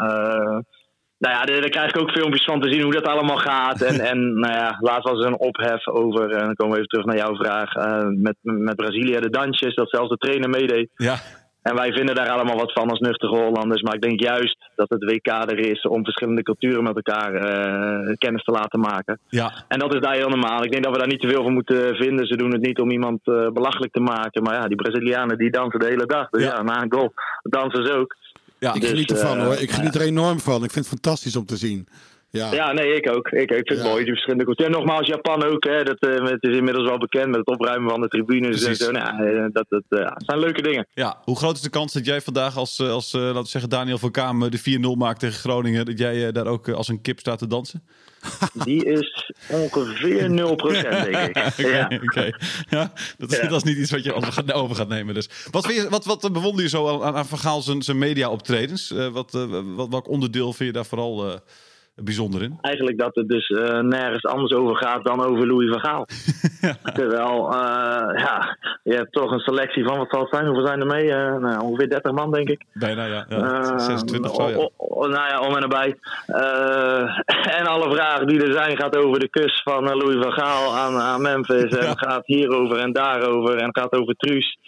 nou 1.18 1.35
ja, 1.35 1.44
daar 1.44 1.68
krijg 1.68 1.90
ik 1.90 2.00
ook 2.00 2.11
filmpjes 2.11 2.44
van 2.44 2.61
te 2.61 2.73
zien 2.73 2.83
hoe 2.83 2.92
dat 2.92 3.06
allemaal 3.06 3.37
gaat. 3.37 3.83
En, 3.83 4.00
en 4.11 4.38
nou 4.38 4.52
ja, 4.52 4.76
laatst 4.80 5.11
was 5.11 5.21
er 5.21 5.26
een 5.26 5.38
ophef 5.38 5.87
over, 5.88 6.30
en 6.30 6.44
dan 6.44 6.54
komen 6.54 6.73
we 6.73 6.78
even 6.78 6.88
terug 6.88 7.04
naar 7.04 7.16
jouw 7.16 7.37
vraag, 7.37 7.75
eh, 7.75 8.06
met, 8.09 8.37
met 8.40 8.76
Brazilië, 8.76 9.21
de 9.21 9.30
dansjes, 9.30 9.75
dat 9.75 9.90
zelfs 9.90 10.09
de 10.09 10.16
trainer 10.16 10.50
meedeed. 10.50 10.90
ja. 10.97 11.16
En 11.64 11.75
wij 11.75 11.92
vinden 11.92 12.14
daar 12.14 12.28
allemaal 12.28 12.56
wat 12.56 12.73
van 12.73 12.90
als 12.90 12.99
nuchtere 12.99 13.37
Hollanders. 13.37 13.83
Maar 13.83 13.94
ik 13.94 14.02
denk 14.02 14.21
juist 14.21 14.71
dat 14.76 14.88
het 14.88 15.04
WK 15.04 15.26
er 15.26 15.59
is 15.59 15.83
om 15.83 16.04
verschillende 16.04 16.42
culturen 16.42 16.83
met 16.83 16.97
elkaar 16.97 17.35
eh, 17.35 18.14
kennis 18.18 18.44
te 18.44 18.50
laten 18.50 18.80
maken. 18.80 19.18
ja. 19.28 19.64
En 19.68 19.78
dat 19.78 19.94
is 19.94 20.00
daar 20.00 20.14
heel 20.14 20.28
normaal. 20.28 20.64
Ik 20.64 20.71
denk 20.71 20.85
dat 20.85 20.92
we 20.92 20.99
daar 20.99 21.09
niet 21.09 21.21
te 21.21 21.28
veel 21.28 21.42
van 21.42 21.52
moeten 21.52 21.97
vinden. 21.97 22.26
Ze 22.26 22.37
doen 22.37 22.52
het 22.52 22.61
niet 22.61 22.80
om 22.80 22.90
iemand 22.90 23.21
eh, 23.25 23.49
belachelijk 23.49 23.92
te 23.92 24.00
maken. 24.00 24.42
Maar 24.42 24.54
ja, 24.54 24.66
die 24.66 24.76
Brazilianen 24.76 25.38
die 25.38 25.50
dansen 25.50 25.80
de 25.80 25.87
hele 25.87 26.06
dag. 26.06 26.28
Dus 26.30 26.42
Ja. 26.42 26.49
ja, 26.49 26.62
na 26.62 26.83
een 26.83 26.92
goal 26.92 27.12
dansen 27.42 27.87
ze 27.87 27.92
ook. 27.92 28.16
Ja. 28.64 28.75
Ik 28.75 28.80
Dus, 28.80 28.90
geniet 28.90 29.11
ervan 29.11 29.38
eh, 29.38 29.44
hoor. 29.44 29.54
Ik 29.56 29.71
geniet 29.71 29.94
er 29.94 30.00
enorm 30.00 30.40
van. 30.40 30.64
Ik 30.64 30.71
vind 30.71 30.75
het 30.90 31.00
fantastisch 31.00 31.37
om 31.37 31.47
te 31.47 31.56
zien. 31.56 31.87
Ja. 32.34 32.52
Ja, 32.52 32.72
nee, 32.72 32.94
ik 32.94 33.10
ook. 33.10 33.28
Ik, 33.28 33.50
ik 33.50 33.66
vind 33.66 33.68
het 33.80 33.82
mooi, 33.88 34.02
die 34.04 34.12
verschillende 34.12 34.44
culturen. 34.44 34.72
En 34.72 34.78
nogmaals, 34.78 35.06
Japan 35.06 35.44
ook. 35.44 35.64
Hè, 35.64 35.82
dat, 35.82 35.98
eh, 35.98 36.24
het 36.24 36.42
is 36.42 36.56
inmiddels 36.56 36.88
wel 36.88 36.98
bekend 36.98 37.26
met 37.26 37.36
het 37.36 37.46
opruimen 37.46 37.90
van 37.90 38.00
de 38.00 38.08
tribunes 38.08 38.62
en 38.62 38.76
zo. 38.76 38.90
Nou, 38.90 39.26
eh, 39.26 39.44
dat, 39.52 39.64
dat 39.68 39.82
eh, 39.88 40.12
zijn 40.16 40.38
leuke 40.38 40.62
dingen. 40.62 40.86
Ja, 40.94 41.20
hoe 41.24 41.36
groot 41.36 41.56
is 41.56 41.62
de 41.62 41.70
kans 41.70 41.92
dat 41.92 42.06
jij 42.06 42.20
vandaag 42.20 42.56
als, 42.56 42.80
als 42.80 43.12
laten 43.12 43.42
we 43.42 43.48
zeggen, 43.48 43.70
Daniel 43.70 43.98
van 43.98 44.10
Kamer 44.10 44.50
de 44.50 44.58
4-0 44.58 44.96
maakt 44.98 45.20
tegen 45.20 45.38
Groningen, 45.38 45.84
dat 45.84 45.98
jij 45.98 46.32
daar 46.32 46.46
ook 46.46 46.68
als 46.68 46.88
een 46.88 47.00
kip 47.00 47.18
staat 47.18 47.38
te 47.38 47.46
dansen? 47.46 47.82
Die 48.64 48.84
is 48.84 49.32
ongeveer 49.50 50.28
0%, 50.28 50.32
denk 50.32 51.36
ik. 51.36 51.36
Oké, 52.04 52.30
Ja. 52.70 52.92
dat, 53.18 53.32
is, 53.32 53.40
Ja. 53.40 53.48
dat 53.48 53.64
is 53.64 53.72
niet 53.72 53.78
iets 53.78 53.90
wat 53.90 54.04
je 54.04 54.12
over 54.54 54.76
gaat, 54.76 54.88
nemen. 54.88 55.14
Dus. 55.14 55.28
Wat, 55.50 55.64
je, 55.74 55.86
wat, 55.90 56.04
wat 56.04 56.32
bewonder 56.32 56.62
je 56.62 56.68
zo 56.68 57.02
aan, 57.02 57.16
aan 57.16 57.26
Van 57.26 57.38
Gaal 57.38 57.62
zijn, 57.62 57.82
zijn 57.82 57.98
media-optredens? 57.98 58.90
Wat, 59.12 59.32
wat, 59.76 59.88
welk 59.88 60.08
onderdeel 60.08 60.52
vind 60.52 60.68
je 60.68 60.72
daar 60.74 60.86
vooral 60.86 61.40
bijzonder 61.96 62.42
in? 62.42 62.58
Eigenlijk 62.60 62.98
dat 62.98 63.14
het 63.14 63.28
dus 63.28 63.48
eh, 63.48 63.78
nergens 63.80 64.24
anders 64.24 64.52
over 64.52 64.76
gaat 64.76 65.04
dan 65.04 65.24
over 65.24 65.46
Louis 65.46 65.70
van 65.70 65.80
Gaal. 65.80 66.06
Terwijl, 66.98 67.52
eh, 67.52 68.18
ja, 68.24 68.58
je 68.82 68.94
hebt 68.94 69.12
toch 69.12 69.30
een 69.30 69.38
selectie 69.38 69.84
van, 69.84 69.98
wat 69.98 70.10
zal 70.10 70.20
het 70.20 70.28
zijn? 70.34 70.46
Hoeveel 70.46 70.66
zijn 70.66 70.80
er 70.80 70.86
mee? 70.86 71.10
Eh, 71.12 71.36
nou, 71.36 71.60
ongeveer 71.62 71.88
30 71.88 72.12
man, 72.12 72.32
denk 72.32 72.48
ik. 72.48 72.64
Bijna, 72.72 73.04
ja. 73.04 73.26
ja 73.28 73.60
Eh, 73.62 73.78
26 73.78 74.30
of 74.30 74.36
zo, 74.36 74.48
ja. 74.48 74.56
o- 74.56 74.70
o- 74.76 75.06
nou 75.08 75.28
ja, 75.28 75.40
om 75.40 75.54
en 75.54 75.60
nabij. 75.60 75.96
En 77.58 77.66
alle 77.66 77.94
vragen 77.94 78.26
die 78.26 78.42
er 78.44 78.52
zijn 78.52 78.76
gaat 78.76 78.96
over 78.96 79.20
de 79.20 79.28
kus 79.28 79.60
van 79.64 79.84
Louis 79.84 80.16
van 80.22 80.32
Gaal 80.32 80.76
aan, 80.76 80.94
aan 81.00 81.22
Memphis. 81.22 81.76
En 81.76 81.98
gaat 81.98 82.26
hierover 82.26 82.78
en 82.78 82.92
daarover. 82.92 83.56
En 83.56 83.68
gaat 83.76 83.92
over 83.92 84.14
Truus. 84.14 84.58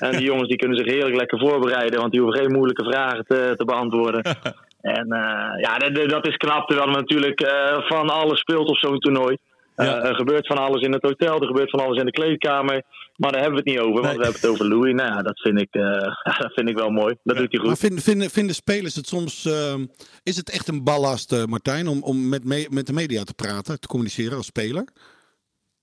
En 0.00 0.10
die 0.10 0.26
jongens 0.30 0.48
die 0.48 0.56
kunnen 0.56 0.76
zich 0.76 0.86
heerlijk 0.86 1.16
lekker 1.16 1.38
voorbereiden. 1.38 2.00
Want 2.00 2.12
die 2.12 2.20
hoeven 2.20 2.40
geen 2.40 2.52
moeilijke 2.52 2.84
vragen 2.84 3.24
te, 3.26 3.54
te 3.56 3.64
beantwoorden. 3.64 4.22
En 4.94 5.12
eh, 5.12 5.60
ja, 5.60 5.78
dat- 6.08 6.26
is 6.26 6.36
knap. 6.36 6.66
Terwijl 6.68 6.88
er 6.88 6.94
natuurlijk 6.96 7.40
eh, 7.40 7.80
van 7.88 8.08
alles 8.10 8.40
speelt 8.40 8.68
op 8.68 8.76
zo'n 8.76 8.98
toernooi. 8.98 9.36
Eh, 9.74 9.86
Ja. 9.86 10.02
er 10.02 10.14
gebeurt 10.14 10.46
van 10.46 10.58
alles 10.58 10.82
in 10.82 10.92
het 10.92 11.02
hotel, 11.02 11.40
er 11.40 11.46
gebeurt 11.46 11.70
van 11.70 11.80
alles 11.80 11.98
in 11.98 12.04
de 12.04 12.10
kleedkamer. 12.10 12.82
Maar 13.16 13.32
daar 13.32 13.42
hebben 13.42 13.62
we 13.64 13.70
het 13.70 13.76
niet 13.78 13.86
over, 13.86 14.02
want 14.02 14.04
Nee. 14.06 14.16
we 14.16 14.22
hebben 14.22 14.40
het 14.40 14.50
over 14.50 14.68
Louis. 14.68 14.94
Nou 14.94 15.08
ja, 15.14 15.22
dat 15.22 15.40
vind 15.40 15.60
ik, 15.60 15.68
eh, 15.74 15.82
dat 16.42 16.52
vind 16.54 16.68
ik 16.68 16.76
wel 16.76 16.90
mooi. 16.90 17.14
Dat 17.22 17.36
doet 17.36 17.50
hij 17.50 17.58
goed. 17.60 17.66
Maar 17.68 17.76
vinden, 17.76 18.02
vinden, 18.02 18.30
vinden 18.30 18.54
spelers 18.54 18.94
het 18.94 19.06
soms... 19.06 19.44
ehm, 19.44 19.84
is 20.22 20.36
het 20.36 20.50
echt 20.50 20.68
een 20.68 20.84
ballast, 20.84 21.32
eh, 21.32 21.44
Martijn, 21.44 21.86
om, 21.88 22.02
om 22.02 22.28
met, 22.28 22.44
me- 22.44 22.66
met 22.70 22.86
de 22.86 22.92
media 22.92 23.22
te 23.22 23.34
praten, 23.34 23.80
te 23.80 23.86
communiceren 23.88 24.36
als 24.36 24.46
speler? 24.46 24.84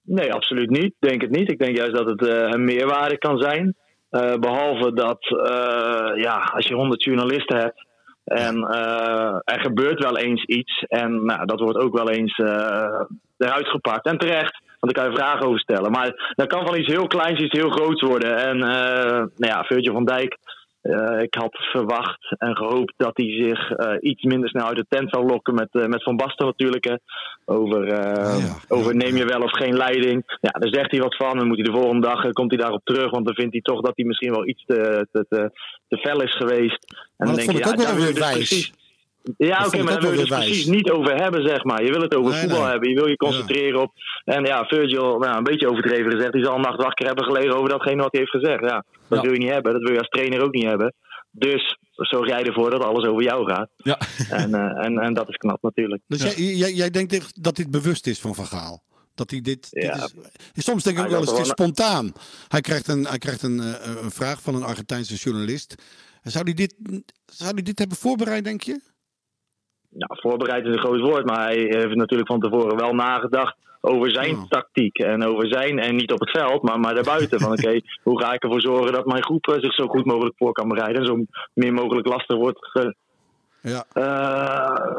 Nee, 0.06 0.34
absoluut 0.34 0.70
niet. 0.70 0.94
Denk 1.00 1.22
het 1.22 1.32
niet. 1.32 1.52
Ik 1.52 1.60
denk 1.60 1.78
juist 1.78 1.94
dat 1.96 2.10
het 2.10 2.28
eh, 2.28 2.48
een 2.50 2.64
meerwaarde 2.64 3.18
kan 3.18 3.38
zijn. 3.38 3.76
Eh, 4.10 4.36
behalve 4.36 4.94
dat, 4.94 5.20
eh, 5.30 6.22
ja, 6.24 6.50
als 6.54 6.68
je 6.68 6.74
honderd 6.76 7.04
journalisten 7.04 7.58
hebt 7.58 7.86
en 8.24 8.64
eh, 8.64 9.40
er 9.44 9.60
gebeurt 9.60 10.04
wel 10.04 10.18
eens 10.18 10.44
iets 10.44 10.84
en 10.88 11.26
nou, 11.26 11.46
dat 11.46 11.60
wordt 11.60 11.78
ook 11.78 11.94
wel 11.94 12.10
eens 12.10 12.38
eh, 12.38 13.02
eruit 13.38 13.68
gepakt. 13.68 14.06
En 14.06 14.18
terecht, 14.18 14.62
want 14.80 14.94
daar 14.94 15.04
kan 15.04 15.12
je 15.12 15.18
vragen 15.18 15.46
over 15.46 15.60
stellen. 15.60 15.92
Maar 15.92 16.34
dat 16.36 16.48
kan 16.48 16.66
van 16.66 16.78
iets 16.78 16.94
heel 16.94 17.08
kleins 17.08 17.40
iets 17.40 17.60
heel 17.60 17.70
groots 17.70 18.02
worden. 18.02 18.38
En 18.38 18.64
eh 18.64 19.18
nou 19.18 19.52
ja, 19.52 19.64
Virgil 19.64 19.94
van 19.94 20.06
Dijk, 20.06 20.38
eh, 20.84 21.22
ik 21.22 21.34
had 21.34 21.58
verwacht 21.72 22.36
en 22.38 22.56
gehoopt 22.56 22.94
dat 22.98 23.18
hij 23.18 23.32
zich 23.32 23.72
eh, 23.72 23.96
iets 24.00 24.24
minder 24.24 24.50
snel 24.50 24.66
uit 24.66 24.76
de 24.76 24.86
tent 24.90 25.10
zou 25.10 25.26
lokken 25.26 25.54
met, 25.54 25.68
eh, 25.72 25.86
met 25.86 26.04
Van 26.04 26.16
Basten 26.16 26.46
natuurlijk. 26.46 26.84
hè. 26.84 26.96
Over, 27.46 27.88
ja. 27.88 28.38
over 28.68 28.96
neem 28.96 29.16
je 29.16 29.26
wel 29.26 29.42
of 29.42 29.52
geen 29.52 29.78
leiding. 29.78 30.24
Ja, 30.42 30.50
daar 30.50 30.74
zegt 30.74 30.92
hij 30.92 31.00
wat 31.00 31.16
van. 31.16 31.38
Dan 31.38 31.48
moet 31.48 31.58
hij 31.58 31.66
de 31.66 31.80
volgende 31.80 32.08
dag 32.08 32.32
komt 32.32 32.52
hij 32.52 32.60
daarop 32.60 32.82
terug. 32.84 33.12
Want 33.12 33.26
dan 33.26 33.36
vindt 33.36 33.52
hij 33.52 33.62
toch 33.62 33.82
dat 33.82 33.96
hij 33.96 34.06
misschien 34.06 34.32
wel 34.32 34.48
iets 34.48 34.64
te, 34.66 35.08
te, 35.12 35.26
te, 35.30 35.52
te 35.88 35.98
fel 35.98 36.22
is 36.22 36.36
geweest. 36.36 36.86
En 37.18 37.28
dat 37.28 37.28
dan 37.28 37.36
denk 37.36 37.50
vond 37.50 37.58
je, 37.58 37.64
ik 37.64 37.70
ook 37.70 37.74
ja, 37.74 37.78
wel 37.78 37.86
daar 37.86 37.96
wil 37.96 38.04
weer 38.04 38.14
dus 38.14 38.24
wijs. 38.24 38.36
precies- 38.36 38.74
Ja, 39.38 39.66
oké, 39.66 39.84
maar 39.84 39.94
daar 39.94 40.02
wil 40.02 40.10
je 40.10 40.16
wel 40.16 40.26
dus 40.26 40.30
wijs. 40.30 40.46
precies 40.46 40.66
niet 40.66 40.90
over 40.92 41.16
hebben, 41.16 41.48
zeg 41.48 41.64
maar. 41.64 41.84
Je 41.84 41.92
wil 41.92 42.02
het 42.02 42.16
over 42.16 42.32
Nee, 42.32 42.40
voetbal 42.40 42.62
nee. 42.62 42.70
hebben. 42.70 42.90
Je 42.90 42.96
wil 42.96 43.08
je 43.08 43.16
concentreren 43.16 43.82
op. 43.82 43.92
En 44.24 44.46
ja, 44.46 44.66
Virgil, 44.66 45.18
nou, 45.20 45.38
een 45.38 45.44
beetje 45.44 45.70
overdreven 45.70 46.12
gezegd, 46.12 46.32
die 46.34 46.44
zal 46.44 46.56
een 46.56 46.62
nacht 46.62 46.82
wakker 46.84 47.06
hebben 47.06 47.24
gelegen 47.26 47.56
over 47.56 47.70
datgene 47.70 48.02
wat 48.02 48.12
hij 48.12 48.20
heeft 48.20 48.32
gezegd. 48.32 48.62
Ja, 48.64 48.86
dat 49.08 49.18
Ja. 49.20 49.22
wil 49.22 49.34
je 49.34 49.40
niet 49.40 49.50
hebben. 49.50 49.72
Dat 49.74 49.82
wil 49.82 49.92
je 49.92 49.98
als 50.00 50.08
trainer 50.10 50.42
ook 50.44 50.54
niet 50.54 50.64
hebben. 50.66 50.94
Dus 51.32 51.78
zorg 51.96 52.28
jij 52.28 52.44
ervoor 52.44 52.70
dat 52.70 52.84
alles 52.84 53.06
over 53.06 53.24
jou 53.24 53.50
gaat. 53.52 53.70
Ja. 53.78 53.98
En, 54.30 54.54
eh, 54.54 54.86
en, 54.86 54.98
en 54.98 55.14
dat 55.14 55.30
is 55.30 55.36
knap 55.36 55.62
natuurlijk. 55.62 56.02
Dus 56.08 56.22
Ja. 56.24 56.30
jij, 56.30 56.54
jij, 56.56 56.74
jij 56.74 56.90
denkt 56.90 57.14
echt 57.14 57.44
dat 57.44 57.56
dit 57.56 57.72
bewust 57.72 58.08
is 58.08 58.20
van 58.20 58.36
Van 58.36 58.46
Gaal? 58.46 58.84
Dat 59.16 59.32
hij 59.32 59.42
dit, 59.42 59.68
dit 59.72 59.84
Ja. 59.84 60.08
is, 60.54 60.64
soms 60.66 60.84
denk 60.84 60.98
ik 60.98 61.04
ook 61.04 61.10
wel 61.10 61.20
eens, 61.20 61.32
het 61.32 61.40
is 61.40 61.48
spontaan. 61.48 62.12
Hij 62.48 62.62
krijgt 62.62 62.88
een, 62.88 63.06
hij 63.06 63.18
krijgt 63.18 63.42
een, 63.44 63.60
eh, 63.60 63.96
een 64.04 64.12
vraag 64.12 64.42
van 64.42 64.56
een 64.56 64.64
Argentijnse 64.64 65.16
journalist. 65.16 65.76
Zou 66.24 66.44
hij 66.44 66.54
dit, 66.54 66.76
zou 67.26 67.54
hij 67.54 67.62
dit 67.64 67.80
hebben 67.80 67.98
voorbereid, 67.98 68.44
denk 68.44 68.62
je? 68.62 68.80
Nou, 69.94 70.20
voorbereid 70.22 70.66
is 70.66 70.74
een 70.74 70.80
groot 70.80 71.00
woord, 71.02 71.26
maar 71.26 71.44
hij 71.44 71.58
heeft 71.58 71.96
natuurlijk 71.96 72.30
van 72.30 72.40
tevoren 72.40 72.78
wel 72.78 72.94
nagedacht 72.94 73.56
over 73.82 74.12
zijn 74.12 74.36
Oh. 74.36 74.44
tactiek. 74.48 74.98
En 74.98 75.24
over 75.26 75.48
zijn, 75.48 75.80
en 75.80 75.96
niet 75.96 76.12
op 76.12 76.20
het 76.20 76.30
veld, 76.30 76.62
maar, 76.64 76.80
maar 76.80 76.94
daarbuiten. 76.94 77.40
Van 77.40 77.52
oké, 77.52 77.80
hoe 78.04 78.22
ga 78.22 78.34
ik 78.34 78.44
ervoor 78.44 78.62
zorgen 78.62 78.94
dat 78.94 79.06
mijn 79.06 79.24
groep 79.24 79.48
eh, 79.48 79.60
zich 79.60 79.74
zo 79.74 79.88
goed 79.88 80.06
mogelijk 80.06 80.36
voor 80.38 80.52
kan 80.52 80.68
bereiden. 80.68 81.02
En 81.02 81.08
zo 81.08 81.18
min 81.54 81.74
mogelijk 81.74 82.08
lastig 82.08 82.38
wordt, 82.38 82.60
ge- 82.62 82.96
Ja. 83.62 83.84
eh, 83.94 84.98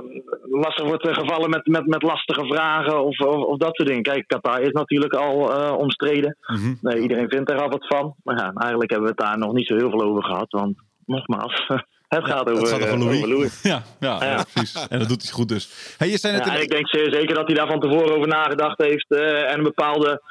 lastig 0.50 0.84
wordt 0.86 1.06
eh, 1.08 1.14
gevallen 1.14 1.50
met, 1.50 1.66
met, 1.66 1.86
met 1.86 2.02
lastige 2.02 2.46
vragen 2.46 3.04
of, 3.04 3.20
of, 3.20 3.36
of 3.36 3.58
dat 3.58 3.74
soort 3.76 3.88
dingen. 3.88 4.02
Kijk, 4.02 4.26
Qatar 4.26 4.60
is 4.60 4.72
natuurlijk 4.72 5.14
al 5.14 5.36
omstreden. 5.76 6.36
Mhm. 6.46 6.74
Nee, 6.80 6.98
iedereen 7.00 7.28
vindt 7.28 7.50
er 7.50 7.60
al 7.62 7.68
wat 7.68 7.86
van. 7.86 8.14
Maar 8.24 8.36
ja, 8.36 8.52
eigenlijk 8.56 8.90
hebben 8.90 9.08
we 9.08 9.14
het 9.16 9.26
daar 9.28 9.38
nog 9.38 9.52
niet 9.52 9.66
zo 9.66 9.76
heel 9.76 9.90
veel 9.90 10.02
over 10.02 10.24
gehad. 10.24 10.50
Want 10.50 10.76
nogmaals, 11.06 11.66
het 12.16 12.24
gaat 12.30 12.50
over, 12.50 12.62
Het 12.62 12.68
gaat 12.70 12.80
over 12.82 12.92
eh, 12.94 12.98
Louis. 13.00 13.16
over 13.16 13.28
Louis. 13.28 13.62
Ja, 13.62 13.82
ja, 14.00 14.16
ja, 14.20 14.30
Ja. 14.30 14.44
precies. 14.52 14.86
En 14.88 14.98
dat 14.98 15.08
doet 15.08 15.22
hij 15.22 15.30
goed 15.32 15.48
dus. 15.48 15.94
Hey, 15.98 16.08
je 16.08 16.18
zei 16.18 16.32
net 16.36 16.44
Ja, 16.44 16.50
in- 16.50 16.56
en 16.56 16.62
ik 16.62 16.70
denk 16.70 16.88
zeker 16.88 17.34
dat 17.34 17.46
hij 17.46 17.54
daar 17.56 17.66
van 17.66 17.80
tevoren 17.80 18.14
over 18.16 18.28
nagedacht 18.28 18.82
heeft 18.82 19.06
eh, 19.10 19.50
en 19.52 19.58
een 19.58 19.62
bepaalde 19.64 20.22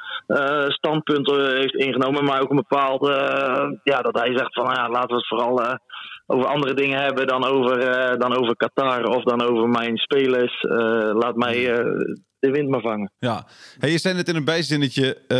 standpunt 0.68 1.28
eh, 1.30 1.36
heeft 1.36 1.74
ingenomen, 1.74 2.24
maar 2.24 2.40
ook 2.42 2.50
een 2.50 2.56
bepaald, 2.68 3.06
ja, 3.82 4.02
dat 4.02 4.18
hij 4.18 4.36
zegt 4.36 4.54
van, 4.54 4.64
nou 4.64 4.76
ja, 4.76 4.88
laten 4.88 5.08
we 5.08 5.14
het 5.16 5.26
vooral 5.28 5.78
over 6.26 6.46
andere 6.46 6.74
dingen 6.74 7.00
hebben 7.02 7.26
dan 7.26 7.44
over, 7.44 7.78
dan 8.18 8.36
over 8.38 8.56
Qatar 8.56 9.04
of 9.04 9.22
dan 9.22 9.42
over 9.42 9.68
mijn 9.68 9.96
spelers. 9.96 10.62
Laat 11.12 11.36
mij 11.36 11.72
eh, 11.72 11.84
de 12.44 12.50
wind 12.50 12.68
maar 12.68 12.80
vangen. 12.80 13.10
Ja, 13.18 13.46
hey, 13.78 13.90
je 13.90 13.98
zei 13.98 14.14
net 14.14 14.28
in 14.28 14.36
een 14.36 14.44
bijzinnetje, 14.44 15.14
eh, 15.28 15.36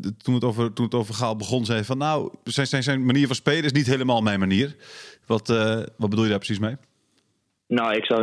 de- 0.00 0.16
toen, 0.16 0.34
het 0.34 0.44
over, 0.44 0.72
toen 0.72 0.84
het 0.84 0.94
over 0.94 1.14
Gaal 1.14 1.36
begon, 1.36 1.64
zei 1.64 1.84
van 1.84 1.98
nou, 1.98 2.32
zijn, 2.44 2.66
zijn, 2.66 2.82
zijn 2.82 3.04
manier 3.04 3.26
van 3.26 3.36
spelen 3.36 3.64
is 3.64 3.72
niet 3.72 3.86
helemaal 3.86 4.20
mijn 4.22 4.38
manier. 4.38 4.76
Wat, 5.26 5.50
eh, 5.50 5.76
wat 5.96 6.10
bedoel 6.10 6.24
je 6.24 6.30
daar 6.30 6.38
precies 6.38 6.58
mee? 6.58 6.76
Nou, 7.66 7.94
ik 7.94 8.04
zou, 8.04 8.22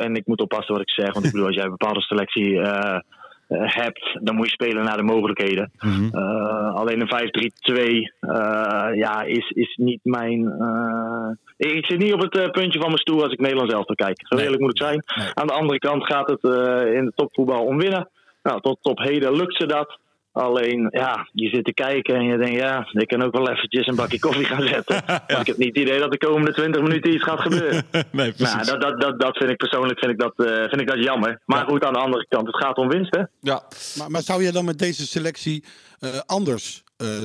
en 0.00 0.14
ik 0.14 0.26
moet 0.26 0.40
oppassen 0.40 0.74
wat 0.74 0.82
ik 0.82 0.90
zeg, 0.90 1.12
want 1.12 1.24
ik 1.26 1.30
bedoel, 1.32 1.46
als 1.46 1.56
jij 1.56 1.64
een 1.64 1.70
bepaalde 1.70 2.00
selectie 2.00 2.60
eh, 2.60 3.00
hebt, 3.48 4.18
dan 4.22 4.34
moet 4.34 4.46
je 4.46 4.52
spelen 4.52 4.84
naar 4.84 4.96
de 4.96 5.02
mogelijkheden. 5.02 5.70
Eh, 6.12 6.74
alleen 6.74 7.00
een 7.00 7.08
5-3-2 7.08 8.12
eh, 8.20 8.94
ja, 8.94 9.22
is, 9.22 9.50
is 9.50 9.76
niet 9.76 10.00
mijn. 10.02 10.50
eh, 10.58 11.30
ik 11.56 11.86
zit 11.86 11.98
niet 11.98 12.12
op 12.12 12.20
het 12.20 12.36
eh, 12.36 12.50
puntje 12.50 12.78
van 12.78 12.88
mijn 12.88 13.00
stoel 13.00 13.22
als 13.22 13.32
ik 13.32 13.40
Nederland 13.40 13.70
zelf 13.70 13.84
kijk. 13.84 14.20
Zo 14.26 14.34
Nee. 14.36 14.44
eerlijk 14.44 14.62
moet 14.62 14.70
ik 14.80 14.82
zijn. 14.86 15.02
Nee. 15.16 15.28
Aan 15.34 15.46
de 15.46 15.52
andere 15.52 15.78
kant 15.78 16.04
gaat 16.04 16.28
het 16.28 16.44
eh, 16.44 16.94
in 16.94 17.04
de 17.04 17.12
topvoetbal 17.14 17.64
om 17.64 17.78
winnen. 17.78 18.08
Nou, 18.42 18.60
tot 18.60 18.78
op 18.82 18.98
heden 18.98 19.36
lukt 19.36 19.56
ze 19.56 19.66
dat. 19.66 19.98
Alleen, 20.32 20.88
ja, 20.90 21.28
je 21.32 21.48
zit 21.48 21.64
te 21.64 21.72
kijken 21.74 22.14
en 22.14 22.24
je 22.24 22.36
denkt, 22.36 22.60
ja, 22.60 22.88
ik 22.92 23.08
kan 23.08 23.22
ook 23.22 23.32
wel 23.36 23.50
eventjes 23.50 23.86
een 23.86 23.94
bakje 23.96 24.18
koffie 24.18 24.44
gaan 24.44 24.62
zetten. 24.66 25.02
Want 25.26 25.40
ik 25.40 25.46
heb 25.46 25.56
niet 25.56 25.68
het 25.74 25.76
idee 25.76 25.98
dat 25.98 26.10
de 26.12 26.18
komende 26.18 26.52
20 26.52 26.82
minuten 26.82 27.12
iets 27.14 27.22
gaat 27.24 27.40
gebeuren. 27.40 27.82
nee, 28.12 28.32
precies. 28.32 28.54
Nou, 28.54 28.64
dat, 28.66 28.80
dat, 28.80 29.00
dat, 29.00 29.20
dat 29.20 29.36
vind 29.36 29.50
ik 29.50 29.56
persoonlijk 29.56 29.98
vind 29.98 30.12
ik 30.12 30.18
dat, 30.18 30.32
eh, 30.36 30.54
vind 30.68 30.80
ik 30.80 30.88
dat 30.88 31.04
jammer. 31.04 31.40
Maar 31.44 31.58
Ja. 31.58 31.64
goed, 31.64 31.84
aan 31.84 31.92
de 31.92 31.98
andere 31.98 32.26
kant, 32.28 32.46
het 32.46 32.56
gaat 32.56 32.76
om 32.76 32.88
winst, 32.88 33.14
hè? 33.14 33.22
Ja, 33.40 33.62
Maar, 33.98 34.10
maar 34.10 34.22
zou 34.22 34.42
je 34.42 34.52
dan 34.52 34.64
met 34.64 34.78
deze 34.78 35.06
selectie 35.06 35.64
eh, 35.98 36.10
anders, 36.26 36.82
eh, 36.96 37.24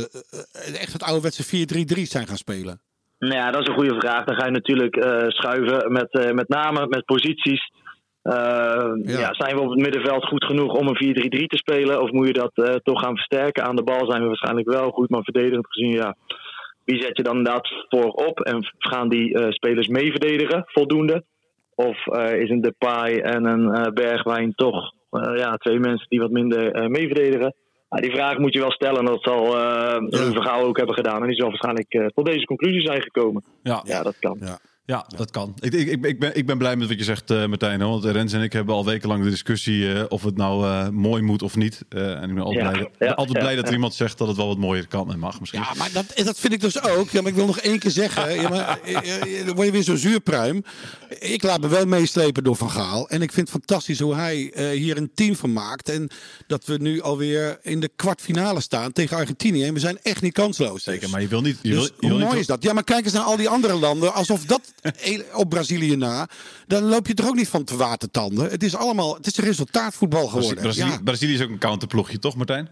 echt 0.81 0.93
het 0.93 1.03
ouderwetse 1.03 1.43
4-3-3 1.43 2.01
zijn 2.07 2.27
gaan 2.27 2.37
spelen? 2.37 2.81
Nou 3.19 3.33
ja, 3.35 3.51
dat 3.51 3.61
is 3.61 3.67
een 3.67 3.73
goede 3.73 3.99
vraag. 3.99 4.23
Dan 4.25 4.35
ga 4.35 4.45
je 4.45 4.51
natuurlijk 4.51 4.95
eh, 4.95 5.23
schuiven 5.27 5.91
met, 5.91 6.11
eh, 6.11 6.31
met 6.31 6.49
name 6.49 6.87
met 6.87 7.05
posities. 7.05 7.71
Eh, 8.23 8.91
ja. 9.03 9.33
zijn 9.33 9.55
we 9.55 9.61
op 9.61 9.69
het 9.69 9.79
middenveld 9.79 10.25
goed 10.25 10.43
genoeg 10.45 10.73
om 10.73 10.87
een 10.87 10.95
4-3-3 10.95 11.45
te 11.45 11.57
spelen? 11.57 12.01
Of 12.01 12.11
moet 12.11 12.27
je 12.27 12.33
dat 12.33 12.51
eh, 12.53 12.75
toch 12.75 13.01
gaan 13.01 13.15
versterken? 13.15 13.63
Aan 13.63 13.75
de 13.75 13.83
bal 13.83 14.05
zijn 14.05 14.21
we 14.21 14.27
waarschijnlijk 14.27 14.69
wel 14.69 14.91
goed, 14.91 15.09
maar 15.09 15.23
verdedigend 15.23 15.67
gezien, 15.67 15.91
ja. 15.91 16.15
Wie 16.85 17.01
zet 17.01 17.17
je 17.17 17.23
dan 17.23 17.37
inderdaad 17.37 17.67
voorop? 17.89 18.39
En 18.39 18.73
gaan 18.77 19.09
die 19.09 19.33
eh, 19.33 19.51
spelers 19.51 19.87
mee 19.87 20.11
verdedigen, 20.11 20.63
voldoende? 20.65 21.23
Of 21.75 22.07
eh, 22.07 22.41
is 22.41 22.49
een 22.49 22.61
Depay 22.61 23.19
en 23.19 23.45
een 23.45 23.93
Bergwijn 23.93 24.53
toch 24.55 24.93
ja, 25.35 25.55
twee 25.55 25.79
mensen 25.79 26.09
die 26.09 26.19
wat 26.19 26.31
minder 26.31 26.89
mee 26.89 27.07
verdedigen? 27.07 27.55
Nou, 27.89 28.01
die 28.01 28.11
vraag 28.11 28.37
moet 28.37 28.53
je 28.53 28.59
wel 28.59 28.71
stellen 28.71 28.99
en 28.99 29.05
dat 29.05 29.23
zal 29.23 29.47
Louis 29.47 30.33
van 30.33 30.43
Gaal 30.43 30.63
ook 30.63 30.77
hebben 30.77 30.95
gedaan. 30.95 31.21
En 31.21 31.27
die 31.27 31.35
zal 31.35 31.47
waarschijnlijk 31.47 32.11
tot 32.13 32.25
deze 32.25 32.45
conclusie 32.45 32.81
zijn 32.81 33.01
gekomen. 33.01 33.43
ja. 33.63 33.81
Ja, 33.83 34.03
dat 34.03 34.19
kan. 34.19 34.37
Ja. 34.39 34.57
Ja, 34.85 35.05
dat 35.17 35.31
kan. 35.31 35.53
Ik, 35.59 35.73
ik, 35.73 35.87
ik, 35.87 36.05
ik 36.05 36.19
ben, 36.19 36.35
ik 36.37 36.45
ben 36.45 36.57
blij 36.57 36.75
met 36.75 36.87
wat 36.87 36.97
je 36.97 37.03
zegt, 37.03 37.31
eh, 37.31 37.45
Martijn. 37.45 37.81
hoor. 37.81 37.91
Want 37.91 38.03
Rens 38.15 38.33
en 38.33 38.41
ik 38.41 38.53
hebben 38.53 38.75
al 38.75 38.85
wekenlang 38.85 39.23
de 39.23 39.29
discussie 39.29 39.93
eh, 39.93 40.03
of 40.07 40.23
het 40.23 40.37
nou 40.37 40.65
eh, 40.65 40.89
mooi 40.89 41.21
moet 41.21 41.41
of 41.41 41.55
niet. 41.55 41.81
Eh, 41.89 42.11
en 42.21 42.29
ik 42.29 42.35
ben 42.35 42.43
altijd 42.43 42.63
Ja, 42.65 42.71
blij, 42.71 42.89
ja, 42.99 43.13
altijd 43.13 43.37
ja, 43.37 43.43
blij 43.43 43.55
dat 43.55 43.63
er 43.63 43.69
ja. 43.69 43.75
iemand 43.75 43.93
zegt 43.93 44.17
dat 44.17 44.27
het 44.27 44.37
wel 44.37 44.47
wat 44.47 44.57
mooier 44.57 44.87
kan 44.87 45.11
en 45.11 45.19
mag 45.19 45.39
misschien. 45.39 45.59
Ja, 45.61 45.73
maar 45.77 45.89
dat, 45.93 46.05
dat 46.25 46.39
vind 46.39 46.53
ik 46.53 46.61
dus 46.61 46.81
ook. 46.83 47.09
Ja, 47.09 47.21
maar 47.21 47.31
ik 47.31 47.37
wil 47.37 47.45
nog 47.45 47.59
één 47.59 47.79
keer 47.79 47.91
zeggen. 47.91 48.33
Ja, 48.41 48.49
maar, 48.49 48.79
dan 49.45 49.55
word 49.55 49.65
je 49.67 49.71
weer 49.73 49.83
zo'n 49.83 49.97
zuurpruim. 49.97 50.63
Ik 51.19 51.43
laat 51.43 51.61
me 51.61 51.67
wel 51.67 51.85
meeslepen 51.85 52.43
door 52.43 52.55
Van 52.55 52.69
Gaal. 52.71 53.09
En 53.09 53.21
ik 53.21 53.31
vind 53.31 53.47
het 53.51 53.57
fantastisch 53.57 53.99
hoe 53.99 54.15
hij 54.15 54.51
eh, 54.53 54.69
hier 54.69 54.97
een 54.97 55.11
team 55.13 55.35
van 55.35 55.53
maakt. 55.53 55.89
En 55.89 56.09
dat 56.47 56.65
we 56.65 56.77
nu 56.77 57.01
alweer 57.01 57.59
in 57.61 57.79
de 57.79 57.89
kwartfinale 57.95 58.61
staan 58.61 58.91
tegen 58.91 59.17
Argentinië. 59.17 59.63
En 59.63 59.73
we 59.73 59.79
zijn 59.79 59.99
echt 60.01 60.21
niet 60.21 60.33
kansloos. 60.33 60.83
Zeker, 60.83 61.01
Dus. 61.01 61.11
maar 61.11 61.21
je 61.21 61.27
wil 61.27 61.41
niet... 61.41 61.57
Je 61.61 61.69
Dus 61.69 61.77
wil, 61.77 61.83
je 61.85 61.91
wil 61.99 62.09
hoe 62.09 62.17
niet 62.19 62.27
mooi 62.27 62.39
is 62.39 62.47
dat? 62.47 62.63
Ja, 62.63 62.73
maar 62.73 62.83
kijk 62.83 63.03
eens 63.05 63.13
naar 63.13 63.23
al 63.23 63.37
die 63.37 63.49
andere 63.49 63.73
landen. 63.73 64.13
Alsof 64.13 64.45
dat 64.45 64.72
op 65.33 65.49
Brazilië 65.49 65.95
na. 65.95 66.27
Dan 66.67 66.83
loop 66.83 67.07
je 67.07 67.13
er 67.13 67.27
ook 67.27 67.35
niet 67.35 67.47
van 67.49 67.63
te 67.63 67.75
watertanden. 67.77 68.49
Het 68.49 68.63
is 68.63 68.75
allemaal. 68.75 69.15
Het 69.15 69.27
is 69.27 69.37
een 69.37 69.43
resultaatvoetbal 69.43 70.27
geworden. 70.27 70.61
Brazilië, 70.63 70.89
Ja. 70.89 70.99
Brazilië 71.03 71.33
is 71.33 71.41
ook 71.41 71.49
een 71.49 71.57
counterploegje, 71.59 72.19
toch 72.19 72.35
Martijn? 72.35 72.69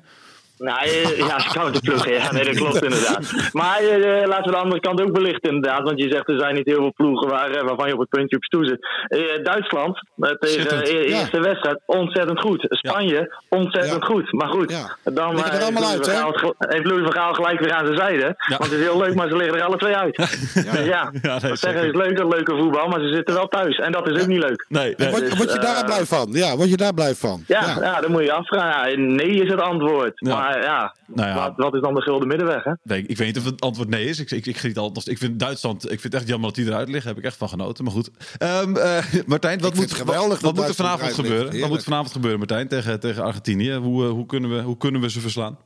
Nou, 0.61 0.79
eh, 0.87 1.17
ja, 1.17 1.39
ze 1.39 1.49
kan 1.53 1.65
het 1.65 1.81
ploegen. 1.81 2.13
Ja, 2.13 2.31
nee, 2.31 2.43
dat 2.43 2.55
klopt 2.55 2.83
inderdaad. 2.83 3.33
Maar 3.51 3.77
eh, 3.79 4.27
laten 4.27 4.43
we 4.45 4.51
de 4.51 4.57
andere 4.57 4.79
kant 4.81 5.01
ook 5.01 5.11
belichten 5.13 5.49
inderdaad. 5.53 5.83
Want 5.83 5.99
je 6.01 6.09
zegt 6.09 6.29
er 6.29 6.39
zijn 6.39 6.55
niet 6.55 6.65
heel 6.65 6.75
veel 6.75 6.93
ploegen 6.95 7.29
waar, 7.29 7.49
eh, 7.51 7.63
waarvan 7.63 7.87
je 7.87 7.93
op 7.93 7.99
het 7.99 8.09
puntje 8.09 8.35
op 8.35 8.43
stoel 8.43 8.65
zit. 8.65 8.87
Eh, 9.07 9.43
Duitsland, 9.43 9.97
eh, 10.17 10.29
tegen 10.31 10.67
de 10.83 10.91
Ja. 11.07 11.19
eerste 11.19 11.39
wedstrijd, 11.39 11.79
ontzettend 11.85 12.39
goed. 12.39 12.65
Spanje, 12.69 13.35
ontzettend 13.49 14.01
Ja. 14.01 14.07
goed. 14.07 14.31
Maar 14.33 14.47
goed, 14.47 14.69
dan 15.03 15.33
Liggen 15.35 15.51
er 15.53 15.57
eh, 15.59 15.63
allemaal 15.65 15.89
uit, 15.89 16.11
heeft 16.57 16.85
Louis 16.85 17.03
van 17.03 17.13
Gaal 17.13 17.33
gelijk 17.33 17.59
weer 17.59 17.73
aan 17.73 17.85
zijn 17.85 17.97
zijde. 17.97 18.35
Want 18.47 18.63
het 18.63 18.71
is 18.71 18.79
heel 18.79 18.97
leuk, 18.97 19.15
maar 19.15 19.27
ze 19.29 19.35
liggen 19.35 19.57
er 19.57 19.63
alle 19.63 19.77
twee 19.77 19.95
uit. 19.95 20.15
Dus 20.15 20.85
ja, 20.85 21.11
Ja, 21.21 21.39
wat 21.49 21.59
zeggen 21.59 21.83
is 21.87 21.93
leuk, 21.93 22.17
dat 22.17 22.33
leuke 22.33 22.57
voetbal, 22.57 22.87
maar 22.87 22.99
ze 22.99 23.13
zitten 23.13 23.33
wel 23.35 23.47
thuis. 23.47 23.77
En 23.77 23.91
dat 23.91 24.09
is 24.09 24.21
ook 24.21 24.27
niet 24.27 24.43
leuk. 24.43 24.65
Nee, 24.67 24.93
nee. 24.97 25.09
Word, 25.09 25.21
word 25.37 25.51
je 25.51 25.57
Dus, 25.59 25.65
daar 25.65 25.75
eh, 25.77 25.85
blij 25.85 26.05
van? 26.05 26.27
Ja, 26.31 26.55
word 26.55 26.69
je 26.69 26.77
daar 26.77 26.93
blij 26.93 27.15
van? 27.15 27.43
Ja, 27.47 27.77
ja. 27.81 28.01
dan 28.01 28.11
moet 28.11 28.23
je 28.23 28.31
afvragen. 28.31 29.15
Nee 29.15 29.29
is 29.43 29.49
het 29.51 29.61
antwoord. 29.61 30.11
Ja. 30.15 30.35
Maar 30.35 30.50
ja, 30.59 30.95
Nou 31.05 31.29
ja. 31.29 31.35
Wat, 31.35 31.53
wat 31.55 31.75
is 31.75 31.81
dan 31.81 31.93
de 31.93 32.01
gulden 32.01 32.27
middenweg? 32.27 32.63
Hè? 32.63 32.71
Nee, 32.83 33.05
ik 33.07 33.17
weet 33.17 33.27
niet 33.27 33.37
of 33.37 33.45
het 33.45 33.61
antwoord 33.61 33.89
nee 33.89 34.05
is. 34.05 34.19
Ik, 34.19 34.31
ik, 34.31 34.63
ik, 34.63 34.77
altijd, 34.77 35.07
ik 35.07 35.17
vind 35.17 35.39
Duitsland, 35.39 35.83
ik 35.83 35.99
vind 35.99 36.03
het 36.03 36.13
echt 36.13 36.27
jammer 36.27 36.47
dat 36.47 36.55
die 36.55 36.67
eruit 36.67 36.89
liggen. 36.89 37.09
Heb 37.09 37.19
ik 37.19 37.25
echt 37.25 37.37
van 37.37 37.49
genoten. 37.49 37.83
Maar 37.83 37.93
goed. 37.93 38.11
Ehm, 38.37 38.75
eh, 38.75 39.03
Martijn, 39.25 39.59
wat 39.59 39.75
moet, 39.75 39.93
geweldig 39.93 40.39
wat, 40.41 40.55
moet 40.55 40.67
er 40.67 40.75
vanavond 40.75 41.13
gebeuren? 41.13 41.47
ligt. 41.47 41.59
Wat 41.59 41.69
moet 41.69 41.77
er 41.77 41.83
vanavond 41.83 42.11
gebeuren, 42.11 42.39
Martijn, 42.39 42.67
tegen, 42.67 42.99
tegen 42.99 43.23
Argentinië? 43.23 43.73
Hoe, 43.73 44.05
eh, 44.05 44.09
hoe, 44.09 44.25
kunnen 44.25 44.49
we, 44.49 44.61
hoe 44.61 44.77
kunnen 44.77 45.01
we 45.01 45.09
ze 45.09 45.19
verslaan? 45.19 45.57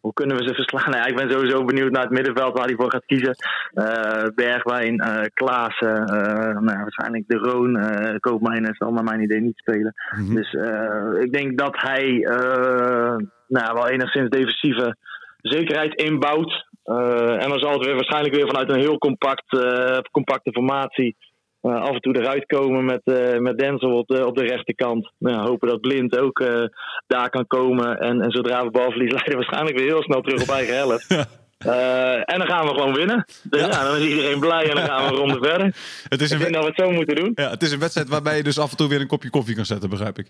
Hoe 0.00 0.12
kunnen 0.12 0.36
we 0.36 0.42
ze 0.42 0.54
verslaan? 0.54 0.90
Nou 0.90 0.96
ja, 0.96 1.06
ik 1.06 1.16
ben 1.16 1.30
sowieso 1.30 1.64
benieuwd 1.64 1.90
naar 1.90 2.02
het 2.02 2.10
middenveld 2.10 2.56
waar 2.56 2.66
hij 2.66 2.74
voor 2.74 2.90
gaat 2.90 3.06
kiezen. 3.06 3.34
Eh, 3.72 4.24
Bergwijn, 4.34 4.98
eh 4.98 5.24
Klaassen, 5.34 6.06
eh, 6.06 6.60
nou, 6.60 6.70
ja, 6.70 6.80
waarschijnlijk 6.80 7.24
De 7.26 7.36
Roon, 7.36 7.76
eh 7.76 8.16
Koopmijnen 8.20 8.74
zal 8.74 8.92
naar 8.92 9.04
mijn 9.04 9.22
idee 9.22 9.40
niet 9.40 9.58
spelen. 9.58 9.94
Mhm. 10.10 10.34
Dus 10.34 10.54
eh, 10.54 11.22
ik 11.22 11.32
denk 11.32 11.58
dat 11.58 11.76
hij 11.76 12.24
eh, 12.24 13.16
nou, 13.48 13.74
wel 13.74 13.88
enigszins 13.88 14.28
defensieve 14.28 14.96
zekerheid 15.40 15.94
inbouwt. 15.94 16.66
Eh, 16.82 17.42
en 17.42 17.48
dan 17.48 17.58
zal 17.58 17.72
het 17.72 17.84
weer 17.84 17.94
waarschijnlijk 17.94 18.34
weer 18.34 18.46
vanuit 18.46 18.70
een 18.70 18.80
heel 18.80 18.98
compact, 18.98 19.52
eh, 19.52 19.98
compacte 20.10 20.52
formatie 20.52 21.16
eh, 21.60 21.80
af 21.80 21.90
en 21.90 22.00
toe 22.00 22.16
eruit 22.16 22.46
komen 22.46 22.84
met, 22.84 23.00
met 23.40 23.58
Denzel 23.58 23.96
op 23.98 24.06
de, 24.06 24.26
op 24.26 24.36
de 24.36 24.44
rechterkant. 24.44 25.12
Nou, 25.18 25.48
hopen 25.48 25.68
dat 25.68 25.80
Blind 25.80 26.18
ook 26.18 26.44
daar 27.06 27.30
kan 27.30 27.46
komen. 27.46 27.98
En, 27.98 28.20
en 28.20 28.30
zodra 28.30 28.64
we 28.64 28.70
balverlies 28.70 29.12
leiden, 29.18 29.34
waarschijnlijk 29.34 29.78
weer 29.78 29.86
heel 29.86 30.02
snel 30.02 30.20
terug 30.20 30.42
op 30.42 30.48
eigen 30.48 30.76
helft. 30.76 31.06
Eh, 31.58 32.14
en 32.14 32.38
dan 32.38 32.46
gaan 32.46 32.66
we 32.66 32.72
gewoon 32.72 32.94
winnen. 32.94 33.24
Dus 33.42 33.60
ja. 33.60 33.84
dan 33.84 33.96
is 33.96 34.08
iedereen 34.08 34.40
blij 34.40 34.68
en 34.68 34.74
dan 34.76 34.84
gaan 34.84 35.04
we 35.04 35.10
een 35.10 35.16
ronde 35.18 35.38
verder. 35.42 35.66
Het 36.08 36.20
is, 36.20 36.30
Ik 36.30 36.32
een, 36.32 36.38
denk 36.38 36.40
wed- 36.40 36.52
dat 36.52 36.62
we 36.62 36.68
het 36.68 36.76
zo 36.88 36.90
moeten 36.90 37.16
doen. 37.16 37.32
ja, 37.34 37.50
het 37.50 37.62
is 37.62 37.72
een 37.72 37.78
wedstrijd 37.78 38.08
waarbij 38.08 38.36
je 38.36 38.42
dus 38.42 38.58
af 38.58 38.70
en 38.70 38.76
toe 38.76 38.88
weer 38.88 39.00
een 39.00 39.06
kopje 39.06 39.30
koffie 39.30 39.54
kan 39.54 39.66
zetten, 39.66 39.90
begrijp 39.90 40.18
ik. 40.18 40.26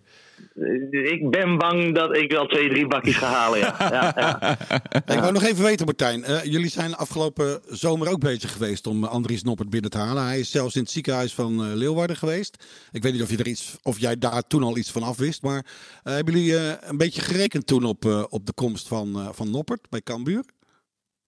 Ik 0.91 1.31
ben 1.31 1.59
bang 1.59 1.95
dat 1.95 2.17
ik 2.17 2.33
wel 2.33 2.47
twee, 2.47 2.69
drie 2.69 2.87
bakjes 2.87 3.17
ga 3.17 3.27
halen. 3.27 3.59
Ja. 3.59 3.77
Ja, 3.79 4.13
ja. 4.17 4.59
Ik 5.15 5.21
wou 5.21 5.33
nog 5.33 5.43
even 5.45 5.65
weten, 5.65 5.87
Martijn. 5.87 6.25
eh, 6.25 6.45
jullie 6.45 6.71
zijn 6.71 6.95
afgelopen 6.95 7.61
zomer 7.69 8.09
ook 8.11 8.21
bezig 8.21 8.53
geweest 8.53 8.87
om 8.87 9.05
eh, 9.05 9.11
Andries 9.11 9.43
Noppert 9.43 9.71
binnen 9.71 9.91
te 9.91 9.99
halen. 9.99 10.25
Hij 10.25 10.39
is 10.41 10.51
zelfs 10.51 10.75
in 10.75 10.83
het 10.83 10.91
ziekenhuis 10.91 11.35
van 11.35 11.65
eh, 11.65 11.75
Leeuwarden 11.75 12.17
geweest. 12.17 12.65
Ik 12.93 13.03
weet 13.03 13.13
niet 13.13 13.23
of, 13.23 13.31
je 13.31 13.37
er 13.37 13.47
iets, 13.47 13.77
of 13.83 13.99
jij 13.99 14.19
daar 14.19 14.43
toen 14.47 14.63
al 14.63 14.77
iets 14.77 14.91
van 14.93 15.03
afwist. 15.03 15.43
Maar 15.43 15.65
eh, 16.03 16.15
hebben 16.15 16.35
jullie 16.35 16.57
eh, 16.59 16.73
een 16.81 16.97
beetje 16.97 17.21
gerekend 17.21 17.67
toen 17.67 17.85
op, 17.85 18.05
eh, 18.05 18.25
op 18.29 18.47
de 18.47 18.53
komst 18.53 18.89
van, 18.89 19.15
eh, 19.17 19.29
van 19.33 19.51
Noppert 19.51 19.87
bij 19.91 20.01
Cambuur? 20.01 20.45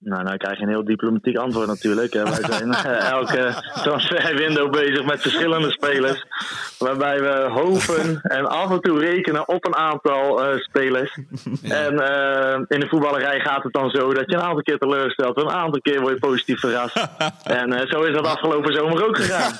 Nou, 0.02 0.22
nou 0.22 0.36
krijg 0.36 0.56
je 0.56 0.62
een 0.62 0.68
heel 0.68 0.84
diplomatiek 0.84 1.36
antwoord 1.36 1.66
natuurlijk. 1.66 2.12
Wij 2.12 2.44
zijn 2.48 2.72
eh, 2.84 3.10
elke 3.10 3.54
transferwindow 3.82 4.72
bezig 4.72 5.04
met 5.04 5.20
verschillende 5.20 5.70
spelers. 5.70 6.24
Waarbij 6.78 7.20
we 7.20 7.48
hopen 7.50 8.20
en 8.22 8.46
af 8.46 8.70
en 8.70 8.80
toe 8.80 8.98
rekenen 8.98 9.48
op 9.48 9.66
een 9.66 9.76
aantal 9.76 10.44
eh, 10.44 10.58
spelers. 10.58 11.18
En 11.62 11.98
eh, 11.98 12.60
in 12.68 12.80
de 12.80 12.86
voetballerij 12.88 13.40
gaat 13.40 13.62
het 13.62 13.72
dan 13.72 13.90
zo 13.90 14.12
dat 14.12 14.24
je 14.26 14.36
een 14.36 14.42
aantal 14.42 14.62
keer 14.62 14.78
teleurstelt. 14.78 15.36
Een 15.36 15.50
aantal 15.50 15.80
keer 15.80 16.00
word 16.00 16.14
je 16.14 16.20
positief 16.20 16.60
verrast. 16.60 16.96
En 17.42 17.72
eh, 17.72 17.90
zo 17.90 18.02
is 18.02 18.14
dat 18.14 18.26
afgelopen 18.26 18.74
zomer 18.74 19.06
ook 19.06 19.16
gegaan. 19.16 19.52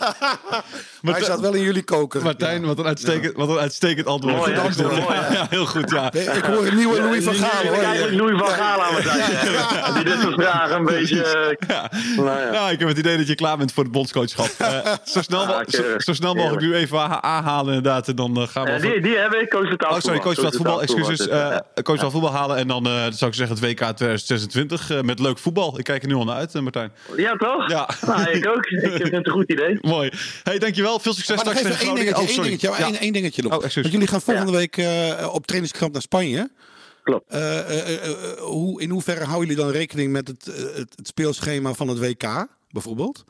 hij 1.12 1.22
zat 1.22 1.40
wel 1.40 1.54
in 1.54 1.62
jullie 1.62 1.84
koker. 1.84 2.22
Martijn, 2.22 2.66
wat, 2.66 2.78
een 2.78 2.86
uitstekend, 2.86 3.36
wat 3.36 3.48
een 3.48 3.58
uitstekend 3.58 4.06
antwoord. 4.06 4.36
Mooi, 4.36 4.52
hè? 4.52 4.60
Goed 4.60 4.66
antwoord. 4.66 5.00
Mooi, 5.00 5.16
hè? 5.16 5.34
Ja, 5.34 5.46
heel 5.50 5.66
goed, 5.66 5.90
ja. 5.90 6.12
Ik 6.12 6.44
hoor 6.44 6.66
een 6.66 6.76
nieuwe 6.76 7.00
Louis 7.00 7.24
van 7.24 7.34
Gaal. 7.34 7.74
ik 7.74 7.82
eigenlijk 7.82 8.20
hoor. 8.20 8.28
Louis 8.28 8.38
van 8.38 8.48
Gaal 8.48 8.82
aan 8.82 8.94
me 8.94 10.29
vragen 10.32 10.76
een 10.76 10.84
beetje... 10.84 11.24
eh, 11.24 12.16
nou 12.16 12.28
ja. 12.40 12.52
Ja, 12.52 12.70
ik 12.70 12.78
heb 12.78 12.88
het 12.88 12.98
idee 12.98 13.16
dat 13.16 13.26
je 13.26 13.34
klaar 13.34 13.56
bent 13.56 13.72
voor 13.72 13.82
het 13.82 13.92
bondscoachschap. 13.92 14.48
Eh, 14.58 14.92
zo, 15.04 15.22
snel, 15.22 15.40
Ah, 15.46 15.60
zo, 15.98 16.12
snel 16.12 16.34
mogelijk 16.34 16.62
nu 16.62 16.74
even 16.74 17.22
aanhalen 17.22 17.74
inderdaad. 17.74 18.08
En 18.08 18.16
dan 18.16 18.36
eh, 18.36 18.48
gaan 18.48 18.64
we... 18.64 18.70
Eh, 18.70 18.80
die, 18.80 19.00
die 19.00 19.16
heb 19.16 19.34
ik, 19.34 19.48
coach 19.50 19.76
Oh, 19.92 19.98
sorry, 19.98 20.18
coach 20.18 20.34
van 20.34 20.44
het 20.44 20.56
voetbal, 20.56 20.82
excuses. 20.82 21.26
Uh, 21.28 21.52
eh 21.54 21.58
coach 21.82 22.00
van 22.00 22.10
voetbal 22.10 22.32
halen 22.32 22.56
en 22.56 22.68
dan 22.68 22.86
eh, 22.86 22.92
zou 22.92 23.30
ik 23.30 23.34
zeggen 23.36 23.48
het 23.56 23.60
WK 23.64 23.78
2026 23.78 24.90
eh, 24.90 25.00
met 25.00 25.18
leuk 25.18 25.38
voetbal. 25.38 25.78
Ik 25.78 25.84
kijk 25.84 26.02
er 26.02 26.08
nu 26.08 26.14
al 26.14 26.24
naar 26.24 26.36
uit, 26.36 26.54
eh, 26.54 26.62
Martijn. 26.62 26.92
ja, 27.16 27.36
toch? 27.36 27.70
Ja. 27.70 27.88
Nou, 28.06 28.30
ik 28.30 28.48
ook. 28.48 28.64
Ik 28.70 28.80
vind 28.80 29.10
het 29.12 29.26
een 29.26 29.32
goed 29.32 29.50
idee. 29.50 29.78
Mooi. 29.80 30.10
Hey, 30.42 30.58
dankjewel. 30.58 30.98
Veel 30.98 31.12
succes 31.14 31.36
Maar 31.36 31.44
nog 31.44 31.54
straks 31.54 31.74
even 31.74 31.78
tegen 31.86 31.96
één 31.98 32.06
Groningen. 32.06 32.14
dingetje, 32.14 32.22
Oh, 32.22 32.26
één 32.28 32.34
sorry. 32.34 32.48
dingetje, 32.48 32.84
Ja. 32.84 32.90
één, 32.92 33.00
één 33.00 33.12
dingetje 33.12 33.42
nog. 33.42 33.52
Oh, 33.56 33.64
excuus. 33.64 33.82
Want 33.82 33.94
jullie 33.94 34.08
gaan 34.08 34.20
volgende 34.20 34.52
week 34.52 34.76
eh, 34.76 35.28
op 35.34 35.46
trainingskamp 35.46 35.92
naar 35.92 36.02
Spanje. 36.02 36.50
Klopt. 37.02 37.30
Eh, 37.30 37.58
eh, 37.58 38.10
eh, 38.10 38.38
hoe, 38.38 38.82
in 38.82 38.90
hoeverre 38.90 39.24
houden 39.24 39.48
jullie 39.48 39.64
dan 39.64 39.72
rekening 39.72 40.12
met 40.12 40.28
het, 40.28 40.44
het 40.74 41.00
speelschema 41.02 41.72
van 41.72 41.88
het 41.88 41.98
WK, 41.98 42.46
bijvoorbeeld? 42.70 43.24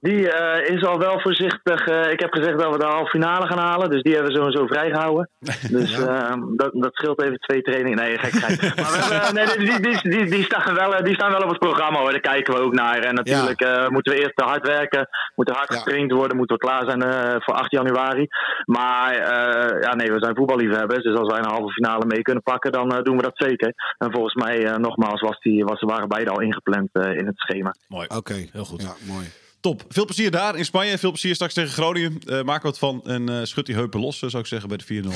Die 0.00 0.30
eh, 0.32 0.74
is 0.74 0.84
al 0.84 0.98
wel 0.98 1.20
voorzichtig. 1.20 1.86
eh, 1.86 2.10
ik 2.12 2.20
heb 2.20 2.32
gezegd 2.32 2.58
dat 2.58 2.72
we 2.72 2.78
de 2.78 2.84
halve 2.84 3.10
finale 3.10 3.46
gaan 3.46 3.58
halen. 3.58 3.90
Dus 3.90 4.02
die 4.02 4.14
hebben 4.14 4.32
we 4.32 4.38
sowieso 4.38 4.66
vrijgehouden. 4.66 5.28
Dus 5.76 5.92
eh, 6.00 6.32
dat, 6.56 6.70
dat 6.72 6.94
scheelt 6.94 7.22
even 7.22 7.38
twee 7.38 7.62
trainingen. 7.62 7.98
Nee, 7.98 8.18
gek, 8.18 8.32
gek. 8.44 8.60
Maar 8.82 8.90
we 8.92 9.14
hebben, 9.14 9.34
nee, 9.34 9.80
die, 9.80 10.00
die, 10.10 10.24
die, 10.30 10.44
staan 10.44 10.74
wel, 10.74 10.94
eh, 10.94 11.04
die 11.04 11.14
staan 11.14 11.30
wel 11.30 11.40
op 11.42 11.48
het 11.48 11.58
programma 11.58 11.98
hoor. 11.98 12.10
Daar 12.10 12.20
kijken 12.20 12.54
we 12.54 12.60
ook 12.60 12.74
naar. 12.74 12.98
En 12.98 13.14
natuurlijk 13.14 13.60
eh, 13.60 13.88
moeten 13.88 14.12
we 14.12 14.18
eerst 14.20 14.40
hard 14.40 14.66
werken. 14.66 15.08
Moeten 15.34 15.54
hard 15.54 15.72
Ja. 15.72 15.78
getraind 15.78 16.12
worden. 16.12 16.36
Moeten 16.36 16.56
we 16.56 16.62
klaar 16.66 16.84
zijn 16.84 17.02
eh, 17.02 17.34
voor 17.38 17.54
8 17.54 17.70
januari. 17.70 18.26
Maar 18.64 19.12
eh, 19.14 19.80
ja, 19.82 19.94
nee, 19.94 20.12
we 20.12 20.18
zijn 20.20 20.36
voetballiefhebbers. 20.36 21.02
Dus 21.02 21.16
als 21.16 21.30
wij 21.32 21.38
een 21.38 21.50
halve 21.50 21.72
finale 21.72 22.04
mee 22.06 22.22
kunnen 22.22 22.42
pakken, 22.42 22.72
dan 22.72 22.92
eh, 22.92 23.02
doen 23.02 23.16
we 23.16 23.22
dat 23.22 23.36
zeker. 23.36 23.72
En 23.98 24.12
volgens 24.12 24.34
mij, 24.34 24.64
eh, 24.64 24.76
nogmaals, 24.76 25.20
was 25.20 25.38
die, 25.40 25.64
was, 25.64 25.80
waren 25.80 26.08
beide 26.08 26.30
al 26.30 26.40
ingepland 26.40 26.88
eh, 26.92 27.14
in 27.16 27.26
het 27.26 27.38
schema. 27.38 27.74
Mooi. 27.88 28.06
Oké, 28.16 28.34
Heel 28.52 28.64
goed. 28.64 28.82
Ja, 28.82 29.12
mooi. 29.12 29.26
Top. 29.60 29.84
Veel 29.88 30.04
plezier 30.04 30.30
daar 30.30 30.56
in 30.56 30.64
Spanje. 30.64 30.98
Veel 30.98 31.10
plezier 31.10 31.34
straks 31.34 31.54
tegen 31.54 31.72
Groningen. 31.72 32.18
Eh, 32.26 32.42
maak 32.42 32.62
wat 32.62 32.78
van 32.78 33.00
en 33.04 33.28
eh 33.28 33.40
schud 33.42 33.66
die 33.66 33.74
heupen 33.74 34.00
los, 34.00 34.22
eh, 34.22 34.28
zou 34.28 34.42
ik 34.42 34.48
zeggen, 34.48 34.68
bij 34.68 34.78
de 34.78 34.84
4-0. 34.84 35.12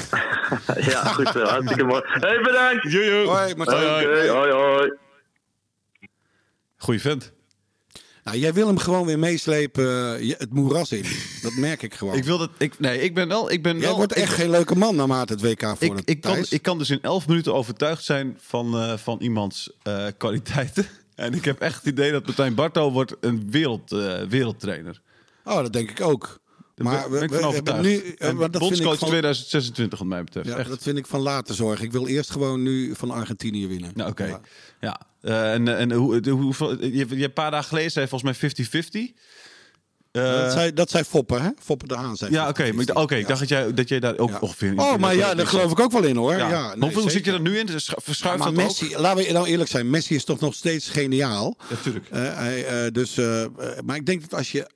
ja, 0.92 1.04
goed 1.04 1.28
zo. 1.28 1.44
Hartstikke 1.44 1.84
mooi. 1.84 2.02
Hey, 2.04 2.40
bedankt! 2.40 2.92
Jojo. 2.92 3.26
Hoi, 3.26 3.54
Martijn. 3.54 3.88
Hoi, 3.88 4.06
hoi. 4.06 4.28
hoi, 4.28 4.52
hoi. 4.52 4.96
Goeie 6.76 7.00
vent. 7.00 7.32
Nou, 8.24 8.38
jij 8.38 8.52
wil 8.52 8.66
hem 8.66 8.78
gewoon 8.78 9.06
weer 9.06 9.18
meeslepen 9.18 9.86
het 10.38 10.52
moeras 10.52 10.92
in. 10.92 11.04
Dat 11.42 11.54
merk 11.54 11.82
ik 11.82 11.94
gewoon. 11.94 12.16
Ik 12.16 12.24
wil 12.24 12.38
dat... 12.38 12.50
Ik, 12.58 12.78
nee, 12.78 13.00
ik 13.00 13.14
ben 13.14 13.28
wel... 13.28 13.50
Ik 13.50 13.62
ben 13.62 13.78
jij 13.78 13.86
wel 13.86 13.96
wordt 13.96 14.12
echt 14.12 14.30
ik, 14.30 14.36
geen 14.36 14.50
leuke 14.50 14.76
man 14.76 14.96
naarmate 14.96 15.32
het 15.32 15.42
WK 15.42 15.62
voor 15.78 15.98
ik, 15.98 16.08
ik, 16.08 16.20
kan, 16.20 16.44
ik 16.48 16.62
kan 16.62 16.78
dus 16.78 16.90
in 16.90 17.02
11 17.02 17.28
minuten 17.28 17.54
overtuigd 17.54 18.04
zijn 18.04 18.38
van, 18.40 18.74
eh, 18.74 18.96
van 18.96 19.20
iemands 19.20 19.72
eh, 19.82 20.06
kwaliteiten. 20.16 20.86
En 21.14 21.34
ik 21.34 21.44
heb 21.44 21.60
echt 21.60 21.76
het 21.76 21.86
idee 21.86 22.12
dat 22.12 22.26
Martijn 22.26 22.54
Barto 22.54 22.92
wordt 22.92 23.16
een 23.20 23.50
wereld, 23.50 23.92
eh, 23.92 24.22
wereldtrainer. 24.22 25.00
Oh, 25.44 25.56
dat 25.56 25.72
denk 25.72 25.90
ik 25.90 26.00
ook. 26.00 26.40
Maar 26.76 27.00
ben, 27.00 27.10
ben 27.10 27.22
ik 27.22 27.30
hebben 27.30 27.48
overtuigd. 27.48 27.82
nu, 27.82 27.96
eh, 27.96 28.28
En 28.28 28.36
maar 28.36 28.50
dat 28.50 28.62
vind 28.62 28.72
ik 28.72 28.84
bondscoach 28.84 28.98
van, 28.98 29.08
2026 29.08 29.98
wat 29.98 30.08
mij 30.08 30.24
betreft. 30.24 30.48
ja, 30.48 30.56
echt. 30.56 30.68
dat 30.68 30.82
vind 30.82 30.98
ik 30.98 31.06
van 31.06 31.20
later 31.20 31.54
zorgen. 31.54 31.84
Ik 31.84 31.92
wil 31.92 32.06
eerst 32.06 32.30
gewoon 32.30 32.62
nu 32.62 32.94
van 32.94 33.10
Argentinië 33.10 33.66
winnen. 33.66 33.90
Nou, 33.94 34.10
oké. 34.10 34.24
Ja. 34.24 34.40
Ja. 34.80 35.00
Eh, 35.20 35.52
en 35.52 35.68
en 35.68 35.92
hoe, 35.92 36.20
je, 36.22 36.90
je 36.92 36.98
hebt 36.98 37.12
een 37.12 37.32
paar 37.32 37.50
dagen 37.50 37.68
geleden 37.68 37.90
zei 37.90 38.08
volgens 38.08 38.40
mij 38.40 38.50
50-50. 38.50 39.12
Eh, 40.12 40.22
dat, 40.22 40.52
zei, 40.52 40.72
dat 40.72 40.90
zei 40.90 41.04
Foppen, 41.04 41.42
hè? 41.42 41.48
Foppen 41.58 41.88
de 41.88 41.94
Haan 41.94 42.16
zei 42.16 42.30
ja, 42.32 42.48
oké. 42.48 42.62
ik, 42.64 42.98
oké, 42.98 43.14
ik 43.14 43.26
dacht 43.28 43.40
dat 43.40 43.48
jij, 43.48 43.74
dat 43.74 43.88
jij 43.88 44.00
daar 44.00 44.18
ook 44.18 44.28
Ja. 44.30 44.38
ongeveer... 44.40 44.72
Oh, 44.76 44.96
maar 44.96 45.16
ja, 45.16 45.34
daar 45.34 45.46
geloof 45.46 45.70
ik 45.70 45.80
ook 45.80 45.92
wel 45.92 46.04
in, 46.04 46.16
hoor. 46.16 46.36
Ja. 46.36 46.48
Ja. 46.48 46.74
nee, 46.74 46.90
hoeveel 46.92 47.10
zit 47.10 47.24
je 47.24 47.32
er 47.32 47.40
nu 47.40 47.58
in? 47.58 47.66
Dus 47.66 47.92
verschuift 47.96 48.38
Maar 48.38 48.52
dat 48.52 48.58
ook? 48.62 48.66
Messi, 48.66 48.96
laten 48.96 49.24
we 49.24 49.32
nou 49.32 49.46
eerlijk 49.46 49.70
zijn, 49.70 49.90
Messi 49.90 50.14
is 50.14 50.24
toch 50.24 50.40
nog 50.40 50.54
steeds 50.54 50.88
geniaal. 50.88 51.56
Natuurlijk. 51.70 52.08
Eh, 52.08 52.34
hij, 52.36 52.64
eh, 52.66 52.92
dus, 52.92 53.14
maar 53.84 53.96
ik 53.96 54.06
denk 54.06 54.20
dat 54.20 54.34
als 54.38 54.52
je, 54.52 54.66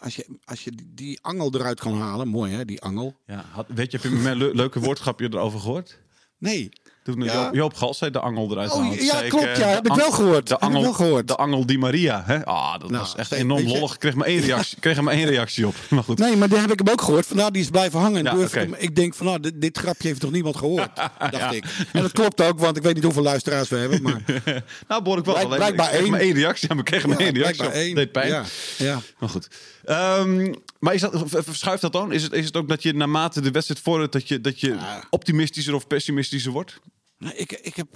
als 0.00 0.16
je, 0.16 0.26
als 0.44 0.64
je 0.64 0.70
die, 0.70 0.90
die 0.94 1.18
angel 1.22 1.54
eruit 1.54 1.80
kan 1.80 2.00
halen, 2.00 2.28
mooi 2.28 2.52
hè, 2.52 2.64
die 2.64 2.80
angel. 2.82 3.16
Ja, 3.26 3.44
had, 3.52 3.66
weet 3.74 3.90
je, 3.92 3.98
heb 4.02 4.10
je 4.10 4.16
mijn 4.18 4.36
le- 4.36 4.50
leuke 4.52 4.80
woordgrapje 4.80 5.28
erover 5.32 5.60
gehoord? 5.60 5.98
Nee. 6.38 6.68
Toen 7.02 7.22
Ja. 7.22 7.48
Joop, 7.52 7.74
Gal 7.74 7.94
zei 7.94 8.10
de 8.10 8.20
angel 8.20 8.50
eruit 8.50 8.70
Oh, 8.72 8.94
ja, 8.94 9.04
zei 9.16 9.28
klopt, 9.28 9.44
eh, 9.44 9.56
ja, 9.56 9.64
de 9.66 9.70
heb 9.74 9.86
ik 9.86 9.94
wel 9.94 10.10
gehoord. 10.12 10.48
De 10.48 10.54
ik 10.54 10.60
angel, 10.60 10.82
wel 10.82 10.92
gehoord. 10.92 11.28
De 11.28 11.36
angel 11.36 11.66
Di 11.66 11.78
Maria. 11.78 12.22
Hè? 12.26 12.44
Ah, 12.44 12.72
dat 12.80 12.90
Nou, 12.90 13.02
was 13.02 13.14
echt 13.16 13.32
enorm 13.32 13.66
lollig. 13.66 13.92
Ik 13.92 13.98
kreeg 13.98 14.14
maar 14.14 14.26
één 14.26 14.40
reactie, 14.46 14.78
kreeg 14.80 15.00
maar 15.00 15.14
één 15.14 15.26
reactie 15.26 15.66
op. 15.66 15.74
Maar 15.90 16.02
goed. 16.04 16.18
Nee, 16.18 16.36
maar 16.36 16.48
daar 16.48 16.60
heb 16.60 16.72
ik 16.72 16.78
hem 16.78 16.88
ook 16.88 17.00
gehoord. 17.02 17.26
Vandaar 17.26 17.52
die 17.52 17.62
is 17.62 17.68
blijven 17.70 18.00
hangen. 18.00 18.24
Ja, 18.24 18.66
Ik 18.78 18.96
denk 18.96 19.14
van, 19.14 19.26
nou, 19.26 19.40
dit, 19.40 19.60
dit 19.60 19.78
grapje 19.78 20.08
heeft 20.08 20.20
toch 20.20 20.30
niemand 20.30 20.56
gehoord, 20.56 20.90
dacht 21.30 21.54
ik. 21.54 21.64
En 21.92 22.02
dat 22.02 22.12
klopt 22.12 22.40
ook, 22.42 22.58
want 22.58 22.76
ik 22.76 22.82
weet 22.82 22.94
niet 22.94 23.04
hoeveel 23.04 23.22
luisteraars 23.22 23.68
we 23.68 23.76
hebben. 23.76 24.02
Maar 24.02 24.22
Nou, 24.88 25.02
behoorlijk 25.02 25.26
wel. 25.26 25.34
Blijk- 25.34 25.46
Alleen, 25.46 25.58
blijkbaar 25.58 25.84
ik 25.86 25.90
kreeg 25.92 26.02
één. 26.02 26.10
maar 26.10 26.20
één 26.20 26.34
reactie. 26.34 26.68
Ja, 26.68 26.74
maar 26.74 26.84
ik 26.84 26.90
kreeg 26.90 27.06
maar 27.06 27.18
Ja, 27.18 27.24
één 27.24 27.34
reactie 27.34 27.66
op. 27.66 27.72
één. 27.72 27.94
Deed 27.94 28.12
pijn. 28.12 28.28
Ja, 28.28 28.44
ja. 28.78 29.00
Maar 29.18 29.28
goed. 29.28 29.48
Ehm, 29.84 30.52
maar 30.78 30.94
is 30.94 31.00
dat, 31.00 31.22
verschuift 31.26 31.82
dat 31.82 31.92
dan? 31.92 32.12
Is 32.12 32.22
het, 32.22 32.32
is 32.32 32.44
het 32.44 32.56
ook 32.56 32.68
dat 32.68 32.82
je 32.82 32.92
naarmate 32.94 33.40
de 33.40 33.50
wedstrijd 33.50 33.80
vordert... 33.80 34.12
dat 34.12 34.28
je, 34.28 34.40
dat 34.40 34.60
je 34.60 34.76
optimistischer 35.10 35.74
of 35.74 35.86
pessimistischer 35.86 36.52
wordt? 36.52 36.80
Nou, 37.22 37.34
ik, 37.36 37.52
ik, 37.52 37.76
heb, 37.76 37.86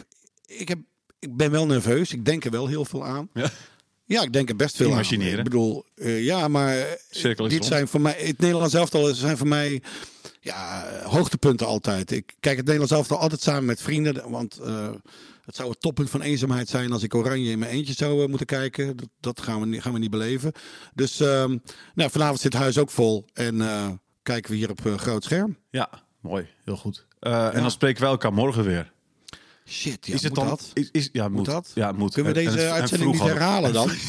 ik, 0.47 0.69
heb, 0.69 0.79
ik 1.19 1.37
ben 1.37 1.51
wel 1.51 1.67
nerveus. 1.67 2.13
Ik 2.13 2.25
denk 2.25 2.45
er 2.45 2.51
wel 2.51 2.67
heel 2.67 2.85
veel 2.85 3.05
aan. 3.05 3.29
Ja. 3.35 3.51
Ja, 4.09 4.23
ik 4.23 4.33
denk 4.33 4.49
er 4.49 4.57
best 4.57 4.77
veel 4.77 4.91
Imagineren. 4.91 5.33
aan. 5.33 5.39
Ik 5.39 5.45
bedoel, 5.45 5.85
eh, 5.95 6.25
ja, 6.25 6.49
maar 6.49 6.99
dit 7.23 7.39
rond. 7.39 7.65
zijn 7.65 7.89
voor 7.89 8.01
mij, 8.01 8.15
het 8.19 8.39
Nederlands 8.39 8.75
elftal 8.75 9.15
zijn 9.15 9.37
voor 9.37 9.47
mij 9.47 9.83
ja, 10.41 10.87
hoogtepunten 11.03 11.67
altijd. 11.67 12.11
Ik 12.11 12.35
kijk 12.41 12.57
het 12.57 12.65
Nederlands 12.65 12.93
elftal 12.93 13.19
altijd 13.19 13.41
samen 13.41 13.65
met 13.65 13.83
vrienden, 13.83 14.31
want 14.31 14.59
eh, 14.59 14.91
het 15.45 15.57
zou 15.57 15.71
het 15.71 15.81
toppunt 15.81 16.11
van 16.11 16.21
eenzaamheid 16.21 16.69
zijn 16.69 16.93
als 16.93 17.03
ik 17.03 17.15
Oranje 17.15 17.51
in 17.51 17.59
mijn 17.59 17.71
eentje 17.71 17.93
zou 17.93 18.23
eh, 18.23 18.29
moeten 18.29 18.47
kijken. 18.47 18.97
Dat, 18.97 19.09
dat 19.21 19.41
gaan, 19.41 19.61
we, 19.61 19.67
niet- 19.67 19.83
gaan 19.83 19.93
we 19.93 19.99
niet 19.99 20.11
beleven. 20.11 20.53
Dus 20.95 21.21
ehm, 21.21 21.57
nou, 21.95 22.11
vanavond 22.11 22.41
zit 22.41 22.53
het 22.53 22.63
huis 22.63 22.79
ook 22.79 22.91
vol 22.91 23.25
en 23.33 23.57
kijken 24.23 24.51
we 24.51 24.57
hier 24.57 24.71
op 24.71 24.81
groot 24.97 25.25
scherm. 25.25 25.57
Ja, 25.71 25.91
mooi. 26.21 26.47
Heel 26.65 26.77
goed. 26.77 27.07
En 27.21 27.53
dan 27.61 27.71
spreken 27.71 28.01
wij 28.03 28.11
elkaar 28.11 28.33
morgen 28.33 28.65
weer. 28.65 28.93
Shit, 29.69 30.07
ja, 30.07 30.15
is 30.15 30.23
het 30.23 30.35
moet 30.35 30.41
dan... 30.41 30.49
dat? 30.49 30.71
Is, 30.75 30.89
is, 30.93 31.09
ja, 31.13 31.29
moet. 31.29 31.45
dat? 31.45 31.71
Ja, 31.75 31.93
moet. 31.93 32.15
Kunnen 32.15 32.33
we 32.35 32.39
deze 32.45 32.59
en- 32.61 32.67
en 32.67 32.73
uitzending 32.73 33.13
niet 33.13 33.21
herhalen 33.21 33.73
dan? 33.73 33.91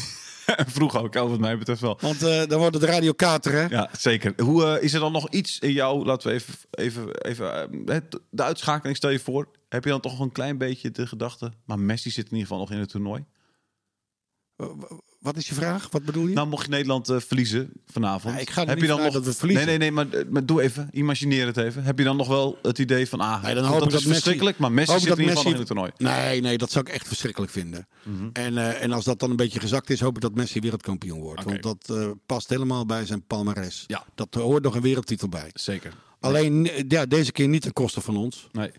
Vroeg 0.66 0.96
ook, 0.96 1.14
wat 1.14 1.38
mij 1.38 1.58
betreft 1.58 1.80
wel. 1.80 1.98
Want 2.00 2.22
eh, 2.22 2.46
dan 2.46 2.58
wordt 2.58 2.74
het 2.74 2.84
Radio 2.84 3.12
Kater, 3.12 3.52
hè? 3.52 3.64
Ja, 3.64 3.90
zeker. 3.98 4.32
Hoe, 4.42 4.64
eh, 4.64 4.82
is 4.82 4.92
er 4.92 5.00
dan 5.00 5.12
nog 5.12 5.30
iets 5.30 5.58
in 5.58 5.72
jou, 5.72 6.04
laten 6.04 6.28
we 6.28 6.34
even, 6.34 6.54
even, 6.70 7.20
even 7.20 7.68
eh, 7.86 7.96
de 8.30 8.42
uitschakeling 8.42 8.96
stel 8.96 9.10
je 9.10 9.18
voor. 9.18 9.48
Heb 9.68 9.84
je 9.84 9.90
dan 9.90 10.00
toch 10.00 10.20
een 10.20 10.32
klein 10.32 10.58
beetje 10.58 10.90
de 10.90 11.06
gedachte, 11.06 11.52
maar 11.64 11.78
Messi 11.78 12.10
zit 12.10 12.24
in 12.24 12.30
ieder 12.30 12.46
geval 12.46 12.58
nog 12.58 12.70
in 12.70 12.78
het 12.78 12.88
toernooi. 12.88 13.24
Wat 15.18 15.36
is 15.36 15.48
je 15.48 15.54
vraag? 15.54 15.88
Wat 15.90 16.02
bedoel 16.04 16.26
je? 16.26 16.34
Nou, 16.34 16.48
mocht 16.48 16.64
je 16.64 16.70
Nederland 16.70 17.08
eh, 17.08 17.16
verliezen 17.20 17.70
vanavond. 17.86 18.34
Ja, 18.34 18.40
ik 18.40 18.50
ga 18.50 18.60
er 18.62 18.66
heb 18.68 18.76
niet 18.76 18.86
je 18.86 18.92
dan 18.92 19.02
nog 19.02 19.12
dat 19.12 19.24
we 19.24 19.32
verliezen. 19.32 19.66
Nee, 19.66 19.78
nee, 19.78 19.90
nee, 19.90 20.04
maar, 20.04 20.24
maar 20.30 20.46
doe 20.46 20.62
even, 20.62 20.88
imagineer 20.92 21.46
het 21.46 21.56
even. 21.56 21.82
Heb 21.82 21.98
je 21.98 22.04
dan 22.04 22.16
nog 22.16 22.28
wel 22.28 22.58
het 22.62 22.78
idee 22.78 23.08
van, 23.08 23.20
ah, 23.20 23.42
Nee, 23.42 23.54
dan 23.54 23.62
dat 23.62 23.72
hoop 23.72 23.86
is 23.86 23.92
dat 23.92 23.92
Messi- 23.92 24.08
verschrikkelijk, 24.12 24.58
maar 24.58 24.72
Messi 24.72 24.92
zit 24.92 25.02
in 25.02 25.08
dat 25.08 25.18
ieder 25.18 25.36
geval 25.36 25.52
in 25.52 25.58
het 25.58 25.66
toernooi. 25.66 25.90
Nee, 25.96 26.40
nee, 26.40 26.58
dat 26.58 26.70
zou 26.70 26.86
ik 26.88 26.92
echt 26.94 27.06
verschrikkelijk 27.06 27.52
vinden. 27.52 27.88
en, 28.32 28.58
eh, 28.58 28.82
en 28.82 28.92
als 28.92 29.04
dat 29.04 29.20
dan 29.20 29.30
een 29.30 29.36
beetje 29.36 29.60
gezakt 29.60 29.90
is, 29.90 30.00
hoop 30.00 30.14
ik 30.16 30.22
dat 30.22 30.34
Messi 30.34 30.60
wereldkampioen 30.60 31.20
wordt. 31.20 31.44
Want 31.44 31.62
dat 31.62 31.90
eh, 31.90 32.10
past 32.26 32.48
helemaal 32.48 32.86
bij 32.86 33.06
zijn 33.06 33.22
palmares. 33.26 33.84
Ja. 33.86 34.04
Dat 34.14 34.34
hoort 34.34 34.62
nog 34.62 34.74
een 34.74 34.82
wereldtitel 34.82 35.28
bij. 35.28 35.50
Zeker. 35.54 35.92
Alleen 36.20 36.70
eh, 36.70 36.84
ja, 36.88 37.06
deze 37.06 37.32
keer 37.32 37.48
niet 37.48 37.62
ten 37.62 37.72
koste 37.72 38.00
van 38.00 38.16
ons. 38.16 38.48
Nee. 38.52 38.70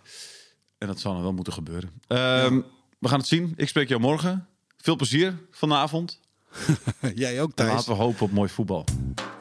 En 0.77 0.87
dat 0.87 0.99
zal 0.99 1.13
dan 1.13 1.21
wel 1.21 1.33
moeten 1.33 1.53
gebeuren. 1.53 1.89
Ehm, 2.07 2.59
We 2.99 3.07
gaan 3.07 3.19
het 3.19 3.27
zien. 3.27 3.53
Ik 3.55 3.67
spreek 3.67 3.89
jou 3.89 4.01
morgen. 4.01 4.47
Veel 4.77 4.95
plezier 4.95 5.37
vanavond. 5.51 6.19
Jij 7.15 7.41
ook, 7.41 7.51
Thijs. 7.55 7.69
laten 7.71 7.91
we 7.91 7.97
hopen 7.97 8.21
op 8.25 8.31
mooi 8.31 8.49
voetbal. 8.49 8.85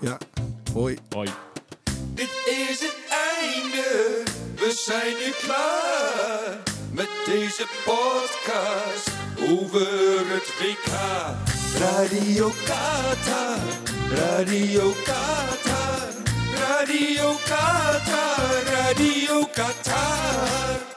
Ja. 0.00 0.18
Hoi. 0.72 0.98
Hoi. 1.14 1.28
Dit 2.14 2.30
is 2.46 2.80
het 2.80 2.96
einde, 3.38 4.22
we 4.56 4.82
zijn 4.86 5.14
nu 5.24 5.32
klaar 5.46 6.62
met 6.92 7.08
deze 7.24 7.66
podcast 7.84 9.10
over 9.50 10.30
het 10.32 10.52
WK. 10.60 10.92
Radio 11.78 12.50
Qatar, 12.64 13.58
Radio 14.10 14.92
Qatar, 15.04 16.08
Radio 16.58 17.32
Qatar, 17.44 18.62
Radio 18.64 19.46
Qatar. 19.52 20.96